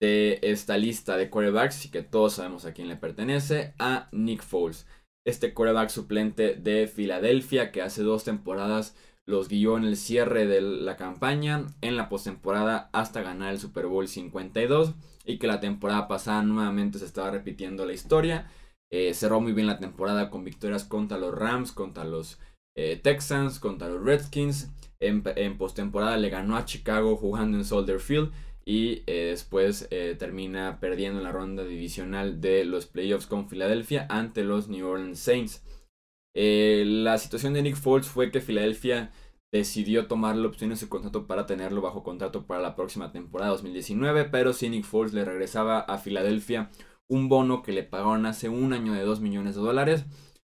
de 0.00 0.38
esta 0.42 0.76
lista 0.76 1.16
de 1.16 1.30
quarterbacks 1.30 1.86
y 1.86 1.90
que 1.90 2.02
todos 2.02 2.34
sabemos 2.34 2.64
a 2.64 2.72
quién 2.72 2.86
le 2.86 2.96
pertenece, 2.96 3.74
a 3.80 4.08
Nick 4.12 4.44
Foles 4.44 4.86
este 5.26 5.52
quarterback 5.52 5.90
suplente 5.90 6.54
de 6.54 6.86
Filadelfia 6.86 7.72
que 7.72 7.82
hace 7.82 8.02
dos 8.02 8.24
temporadas 8.24 8.96
los 9.26 9.48
guió 9.48 9.76
en 9.76 9.84
el 9.84 9.96
cierre 9.96 10.46
de 10.46 10.60
la 10.60 10.96
campaña, 10.96 11.66
en 11.80 11.96
la 11.96 12.08
postemporada 12.08 12.88
hasta 12.92 13.22
ganar 13.22 13.52
el 13.52 13.58
Super 13.58 13.86
Bowl 13.86 14.06
52 14.06 14.94
y 15.24 15.38
que 15.38 15.48
la 15.48 15.58
temporada 15.58 16.06
pasada 16.06 16.42
nuevamente 16.44 17.00
se 17.00 17.06
estaba 17.06 17.32
repitiendo 17.32 17.84
la 17.84 17.92
historia. 17.92 18.48
Eh, 18.92 19.14
cerró 19.14 19.40
muy 19.40 19.52
bien 19.52 19.66
la 19.66 19.80
temporada 19.80 20.30
con 20.30 20.44
victorias 20.44 20.84
contra 20.84 21.18
los 21.18 21.34
Rams, 21.34 21.72
contra 21.72 22.04
los 22.04 22.38
eh, 22.76 23.00
Texans, 23.02 23.58
contra 23.58 23.88
los 23.88 24.04
Redskins. 24.04 24.70
En, 25.00 25.24
en 25.34 25.58
postemporada 25.58 26.16
le 26.18 26.30
ganó 26.30 26.56
a 26.56 26.64
Chicago 26.64 27.16
jugando 27.16 27.58
en 27.58 27.64
Soldier 27.64 27.98
Field 27.98 28.30
y 28.66 29.04
eh, 29.06 29.28
después 29.30 29.86
eh, 29.90 30.16
termina 30.18 30.80
perdiendo 30.80 31.20
en 31.20 31.24
la 31.24 31.32
ronda 31.32 31.64
divisional 31.64 32.40
de 32.40 32.64
los 32.64 32.86
playoffs 32.86 33.26
con 33.26 33.48
Filadelfia 33.48 34.06
ante 34.10 34.42
los 34.42 34.68
New 34.68 34.86
Orleans 34.86 35.20
Saints. 35.20 35.62
Eh, 36.34 36.84
la 36.86 37.16
situación 37.18 37.54
de 37.54 37.62
Nick 37.62 37.76
Foles 37.76 38.08
fue 38.08 38.30
que 38.30 38.40
Filadelfia 38.40 39.12
decidió 39.52 40.08
tomar 40.08 40.36
la 40.36 40.48
opción 40.48 40.72
en 40.72 40.76
su 40.76 40.88
contrato 40.88 41.26
para 41.28 41.46
tenerlo 41.46 41.80
bajo 41.80 42.02
contrato 42.02 42.46
para 42.46 42.60
la 42.60 42.74
próxima 42.74 43.12
temporada 43.12 43.52
2019, 43.52 44.24
pero 44.24 44.52
si 44.52 44.68
Nick 44.68 44.84
Foles 44.84 45.14
le 45.14 45.24
regresaba 45.24 45.78
a 45.80 45.98
Filadelfia 45.98 46.70
un 47.08 47.28
bono 47.28 47.62
que 47.62 47.72
le 47.72 47.84
pagaron 47.84 48.26
hace 48.26 48.48
un 48.48 48.72
año 48.72 48.92
de 48.92 49.02
2 49.02 49.20
millones 49.20 49.54
de 49.54 49.60
dólares, 49.60 50.06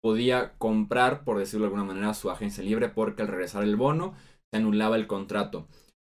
podía 0.02 0.54
comprar, 0.58 1.24
por 1.24 1.38
decirlo 1.38 1.66
de 1.66 1.68
alguna 1.68 1.94
manera, 1.94 2.14
su 2.16 2.32
agencia 2.32 2.64
libre 2.64 2.90
porque 2.90 3.22
al 3.22 3.28
regresar 3.28 3.64
el 3.64 3.76
bono 3.76 4.16
se 4.52 4.58
anulaba 4.58 4.96
el 4.96 5.06
contrato. 5.06 5.68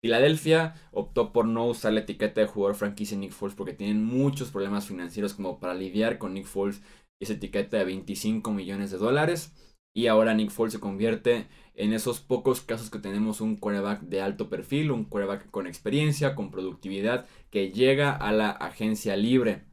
Filadelfia 0.04 0.76
optó 0.92 1.32
por 1.32 1.46
no 1.46 1.66
usar 1.66 1.94
la 1.94 2.02
etiqueta 2.02 2.42
de 2.42 2.48
jugador 2.48 2.76
franquicia 2.76 3.18
Nick 3.18 3.32
Foles 3.32 3.56
porque 3.56 3.72
tienen 3.72 4.04
muchos 4.04 4.52
problemas 4.52 4.86
financieros 4.86 5.34
como 5.34 5.62
para 5.62 5.74
lidiar 5.74 6.18
con 6.18 6.34
Nick 6.34 6.46
Foles 6.46 6.82
esa 7.22 7.32
etiqueta 7.32 7.78
de 7.78 7.86
25 7.86 8.52
millones 8.52 8.92
de 8.92 8.98
dólares. 8.98 9.54
Y 9.96 10.08
ahora 10.08 10.34
Nick 10.34 10.52
Foles 10.52 10.74
se 10.74 10.82
convierte 10.82 11.48
en 11.74 11.94
esos 11.94 12.20
pocos 12.20 12.60
casos 12.60 12.90
que 12.90 13.00
tenemos 13.00 13.40
un 13.40 13.56
quarterback 13.56 14.02
de 14.02 14.20
alto 14.20 14.50
perfil, 14.50 14.92
un 14.92 15.06
quarterback 15.06 15.50
con 15.52 15.68
experiencia, 15.68 16.36
con 16.36 16.52
productividad, 16.52 17.26
que 17.50 17.72
llega 17.72 18.12
a 18.12 18.34
la 18.34 18.50
agencia 18.50 19.16
libre. 19.16 19.64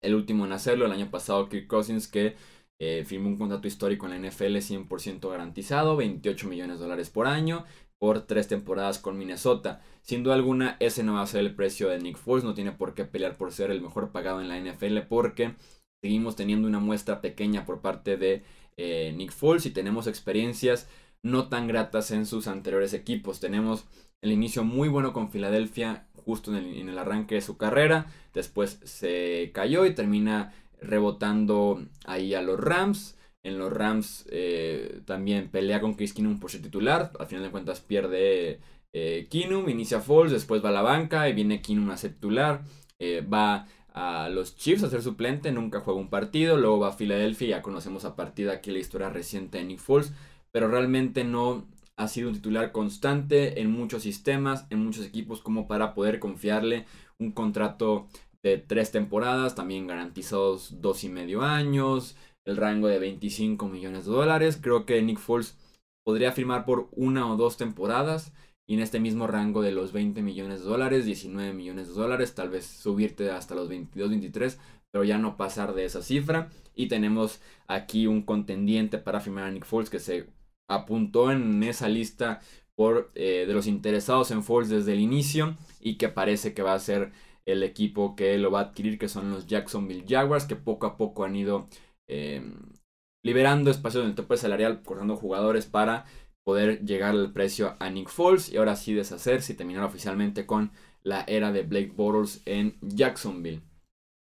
El 0.00 0.14
último 0.14 0.46
en 0.46 0.52
hacerlo, 0.52 0.86
el 0.86 0.92
año 0.92 1.10
pasado, 1.10 1.48
Kirk 1.48 1.66
Cousins, 1.66 2.06
que 2.06 2.36
eh, 2.78 3.04
firmó 3.04 3.28
un 3.28 3.36
contrato 3.36 3.66
histórico 3.66 4.06
en 4.06 4.22
la 4.22 4.28
NFL 4.28 4.58
100% 4.58 5.28
garantizado, 5.28 5.96
28 5.96 6.46
millones 6.46 6.78
de 6.78 6.84
dólares 6.84 7.10
por 7.10 7.26
año 7.26 7.64
por 8.00 8.22
tres 8.22 8.48
temporadas 8.48 8.98
con 8.98 9.18
Minnesota. 9.18 9.82
Sin 10.02 10.24
duda 10.24 10.34
alguna, 10.34 10.76
ese 10.80 11.04
no 11.04 11.14
va 11.14 11.22
a 11.22 11.26
ser 11.26 11.40
el 11.40 11.54
precio 11.54 11.88
de 11.90 12.00
Nick 12.00 12.16
Foles, 12.16 12.44
no 12.44 12.54
tiene 12.54 12.72
por 12.72 12.94
qué 12.94 13.04
pelear 13.04 13.36
por 13.36 13.52
ser 13.52 13.70
el 13.70 13.82
mejor 13.82 14.10
pagado 14.10 14.40
en 14.40 14.48
la 14.48 14.58
NFL 14.58 15.00
porque 15.08 15.54
seguimos 16.02 16.34
teniendo 16.34 16.66
una 16.66 16.80
muestra 16.80 17.20
pequeña 17.20 17.66
por 17.66 17.82
parte 17.82 18.16
de 18.16 18.42
eh, 18.78 19.12
Nick 19.14 19.32
Foles 19.32 19.66
y 19.66 19.70
tenemos 19.70 20.06
experiencias 20.06 20.88
no 21.22 21.48
tan 21.48 21.68
gratas 21.68 22.10
en 22.10 22.24
sus 22.24 22.48
anteriores 22.48 22.94
equipos. 22.94 23.38
Tenemos 23.38 23.84
el 24.22 24.32
inicio 24.32 24.64
muy 24.64 24.88
bueno 24.88 25.12
con 25.12 25.30
Filadelfia 25.30 26.06
justo 26.14 26.56
en 26.56 26.64
el, 26.64 26.78
en 26.78 26.88
el 26.88 26.98
arranque 26.98 27.34
de 27.34 27.42
su 27.42 27.58
carrera, 27.58 28.06
después 28.32 28.80
se 28.84 29.50
cayó 29.52 29.84
y 29.84 29.94
termina 29.94 30.54
rebotando 30.80 31.84
ahí 32.06 32.32
a 32.32 32.40
los 32.40 32.58
Rams. 32.58 33.18
En 33.42 33.58
los 33.58 33.72
Rams 33.72 34.26
eh, 34.30 35.00
también 35.06 35.48
pelea 35.48 35.80
con 35.80 35.94
Chris 35.94 36.12
Keenum 36.12 36.38
por 36.38 36.50
ser 36.50 36.60
titular. 36.60 37.12
Al 37.18 37.26
final 37.26 37.44
de 37.44 37.50
cuentas 37.50 37.80
pierde 37.80 38.60
eh, 38.92 39.28
Keenum, 39.30 39.68
inicia 39.68 40.00
Falls, 40.00 40.32
después 40.32 40.62
va 40.62 40.68
a 40.68 40.72
la 40.72 40.82
banca 40.82 41.28
y 41.28 41.32
viene 41.32 41.62
Keenum 41.62 41.90
a 41.90 41.96
ser 41.96 42.12
titular. 42.14 42.62
Eh, 42.98 43.22
va 43.22 43.66
a 43.94 44.28
los 44.28 44.56
Chiefs 44.56 44.84
a 44.84 44.90
ser 44.90 45.02
suplente, 45.02 45.52
nunca 45.52 45.80
juega 45.80 46.00
un 46.00 46.10
partido. 46.10 46.58
Luego 46.58 46.80
va 46.80 46.88
a 46.88 46.92
Filadelfia, 46.92 47.48
ya 47.48 47.62
conocemos 47.62 48.04
a 48.04 48.14
partir 48.14 48.46
de 48.46 48.52
aquí 48.52 48.70
la 48.70 48.78
historia 48.78 49.08
reciente 49.08 49.58
de 49.58 49.64
Nick 49.64 49.78
Foles. 49.80 50.12
Pero 50.52 50.68
realmente 50.68 51.24
no 51.24 51.66
ha 51.96 52.08
sido 52.08 52.28
un 52.28 52.34
titular 52.34 52.72
constante 52.72 53.60
en 53.60 53.70
muchos 53.70 54.02
sistemas, 54.02 54.66
en 54.70 54.84
muchos 54.84 55.06
equipos, 55.06 55.40
como 55.40 55.66
para 55.66 55.94
poder 55.94 56.18
confiarle 56.18 56.86
un 57.18 57.32
contrato 57.32 58.08
de 58.42 58.58
tres 58.58 58.90
temporadas, 58.90 59.54
también 59.54 59.86
garantizados 59.86 60.80
dos 60.80 61.04
y 61.04 61.10
medio 61.10 61.42
años 61.42 62.16
el 62.44 62.56
rango 62.56 62.88
de 62.88 62.98
25 62.98 63.68
millones 63.68 64.06
de 64.06 64.12
dólares. 64.12 64.58
Creo 64.60 64.86
que 64.86 65.00
Nick 65.02 65.18
Foles 65.18 65.56
podría 66.04 66.32
firmar 66.32 66.64
por 66.64 66.88
una 66.92 67.30
o 67.30 67.36
dos 67.36 67.56
temporadas 67.56 68.32
y 68.66 68.74
en 68.74 68.80
este 68.80 69.00
mismo 69.00 69.26
rango 69.26 69.62
de 69.62 69.72
los 69.72 69.92
20 69.92 70.22
millones 70.22 70.60
de 70.60 70.66
dólares, 70.66 71.04
19 71.04 71.52
millones 71.52 71.88
de 71.88 71.94
dólares, 71.94 72.34
tal 72.34 72.50
vez 72.50 72.66
subirte 72.66 73.30
hasta 73.30 73.56
los 73.56 73.68
22, 73.68 74.10
23, 74.10 74.60
pero 74.92 75.02
ya 75.04 75.18
no 75.18 75.36
pasar 75.36 75.74
de 75.74 75.84
esa 75.84 76.02
cifra. 76.02 76.50
Y 76.74 76.86
tenemos 76.86 77.40
aquí 77.66 78.06
un 78.06 78.22
contendiente 78.22 78.98
para 78.98 79.20
firmar 79.20 79.44
a 79.44 79.50
Nick 79.50 79.64
Foles 79.64 79.90
que 79.90 79.98
se 79.98 80.28
apuntó 80.68 81.32
en 81.32 81.62
esa 81.64 81.88
lista 81.88 82.40
por, 82.76 83.10
eh, 83.16 83.44
de 83.46 83.52
los 83.52 83.66
interesados 83.66 84.30
en 84.30 84.44
Foles 84.44 84.68
desde 84.68 84.92
el 84.92 85.00
inicio 85.00 85.56
y 85.80 85.96
que 85.96 86.08
parece 86.08 86.54
que 86.54 86.62
va 86.62 86.74
a 86.74 86.78
ser 86.78 87.12
el 87.46 87.62
equipo 87.62 88.14
que 88.14 88.38
lo 88.38 88.50
va 88.50 88.60
a 88.60 88.62
adquirir, 88.66 88.98
que 88.98 89.08
son 89.08 89.30
los 89.30 89.46
Jacksonville 89.46 90.06
Jaguars, 90.08 90.44
que 90.44 90.56
poco 90.56 90.86
a 90.86 90.96
poco 90.96 91.24
han 91.24 91.34
ido 91.34 91.68
Em, 92.12 92.54
liberando 93.22 93.70
espacio 93.70 94.00
en 94.00 94.08
el 94.08 94.14
tope 94.16 94.36
salarial, 94.36 94.82
cortando 94.82 95.16
jugadores 95.16 95.66
para 95.66 96.06
poder 96.44 96.84
llegar 96.84 97.10
al 97.10 97.32
precio 97.32 97.76
a 97.78 97.88
Nick 97.88 98.08
Foles 98.08 98.50
y 98.50 98.56
ahora 98.56 98.74
sí 98.74 98.94
deshacerse 98.94 99.52
y 99.52 99.56
terminar 99.56 99.84
oficialmente 99.84 100.44
con 100.44 100.72
la 101.04 101.22
era 101.28 101.52
de 101.52 101.62
Blake 101.62 101.92
Bortles 101.94 102.42
en 102.46 102.76
Jacksonville. 102.80 103.62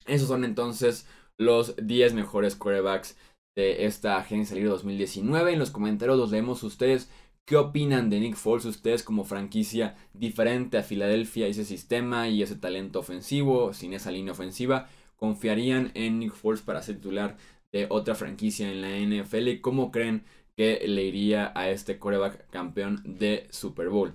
Esos 0.08 0.28
son 0.28 0.44
entonces 0.44 1.08
los 1.38 1.76
10 1.76 2.16
mejores 2.16 2.56
quarterbacks 2.56 3.16
de 3.56 3.86
esta 3.86 4.18
agencia 4.18 4.56
libre 4.56 4.72
2019. 4.72 5.54
En 5.54 5.60
los 5.60 5.70
comentarios 5.70 6.18
los 6.18 6.32
leemos 6.32 6.64
ustedes. 6.64 7.12
¿Qué 7.46 7.58
opinan 7.58 8.10
de 8.10 8.20
Nick 8.20 8.36
Foles 8.38 8.66
ustedes 8.66 9.04
como 9.04 9.24
franquicia 9.24 9.96
diferente 10.14 10.80
a 10.80 10.84
Filadelfia, 10.84 11.46
ese 11.46 11.64
sistema 11.64 12.28
y 12.28 12.42
ese 12.42 12.56
talento 12.56 13.00
ofensivo, 13.00 13.72
sin 13.74 13.94
esa 13.94 14.10
línea 14.10 14.34
ofensiva? 14.34 14.90
¿Confiarían 15.16 15.92
en 15.94 16.20
Nick 16.20 16.34
Foles 16.34 16.62
para 16.62 16.82
ser 16.82 16.96
titular 16.96 17.38
de 17.72 17.88
otra 17.90 18.16
franquicia 18.16 18.72
en 18.72 18.82
la 18.82 18.90
NFL 18.90 19.48
y 19.48 19.62
cómo 19.62 19.92
creen 19.92 20.24
que 20.56 20.88
le 20.88 21.04
iría 21.04 21.52
a 21.56 21.70
este 21.70 22.00
coreback 22.00 22.50
campeón 22.50 23.02
de 23.06 23.48
Super 23.52 23.90
Bowl. 23.90 24.14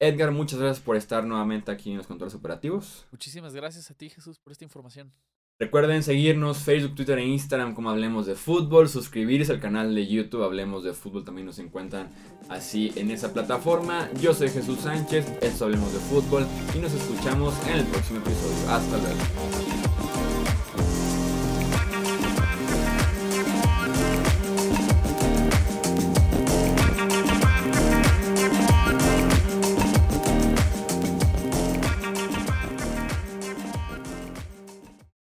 Edgar, 0.00 0.30
muchas 0.30 0.58
gracias 0.58 0.82
por 0.82 0.96
estar 0.96 1.24
nuevamente 1.26 1.70
aquí 1.70 1.90
en 1.90 1.98
los 1.98 2.06
controles 2.06 2.34
operativos. 2.34 3.06
Muchísimas 3.10 3.54
gracias 3.54 3.90
a 3.90 3.94
ti, 3.94 4.08
Jesús, 4.08 4.38
por 4.38 4.52
esta 4.52 4.64
información. 4.64 5.12
Recuerden 5.60 6.02
seguirnos 6.02 6.56
Facebook, 6.56 6.94
Twitter 6.94 7.18
e 7.18 7.26
Instagram 7.26 7.74
como 7.74 7.90
Hablemos 7.90 8.24
de 8.24 8.34
Fútbol, 8.34 8.88
suscribirse 8.88 9.52
al 9.52 9.60
canal 9.60 9.94
de 9.94 10.06
YouTube 10.06 10.42
Hablemos 10.42 10.84
de 10.84 10.94
Fútbol, 10.94 11.22
también 11.22 11.46
nos 11.46 11.58
encuentran 11.58 12.08
así 12.48 12.92
en 12.96 13.10
esa 13.10 13.34
plataforma. 13.34 14.08
Yo 14.22 14.32
soy 14.32 14.48
Jesús 14.48 14.80
Sánchez, 14.80 15.26
esto 15.42 15.66
Hablemos 15.66 15.92
de 15.92 15.98
Fútbol 15.98 16.46
y 16.74 16.78
nos 16.78 16.94
escuchamos 16.94 17.54
en 17.66 17.80
el 17.80 17.86
próximo 17.88 18.20
episodio. 18.20 18.70
Hasta 18.70 18.96
luego. 18.96 19.99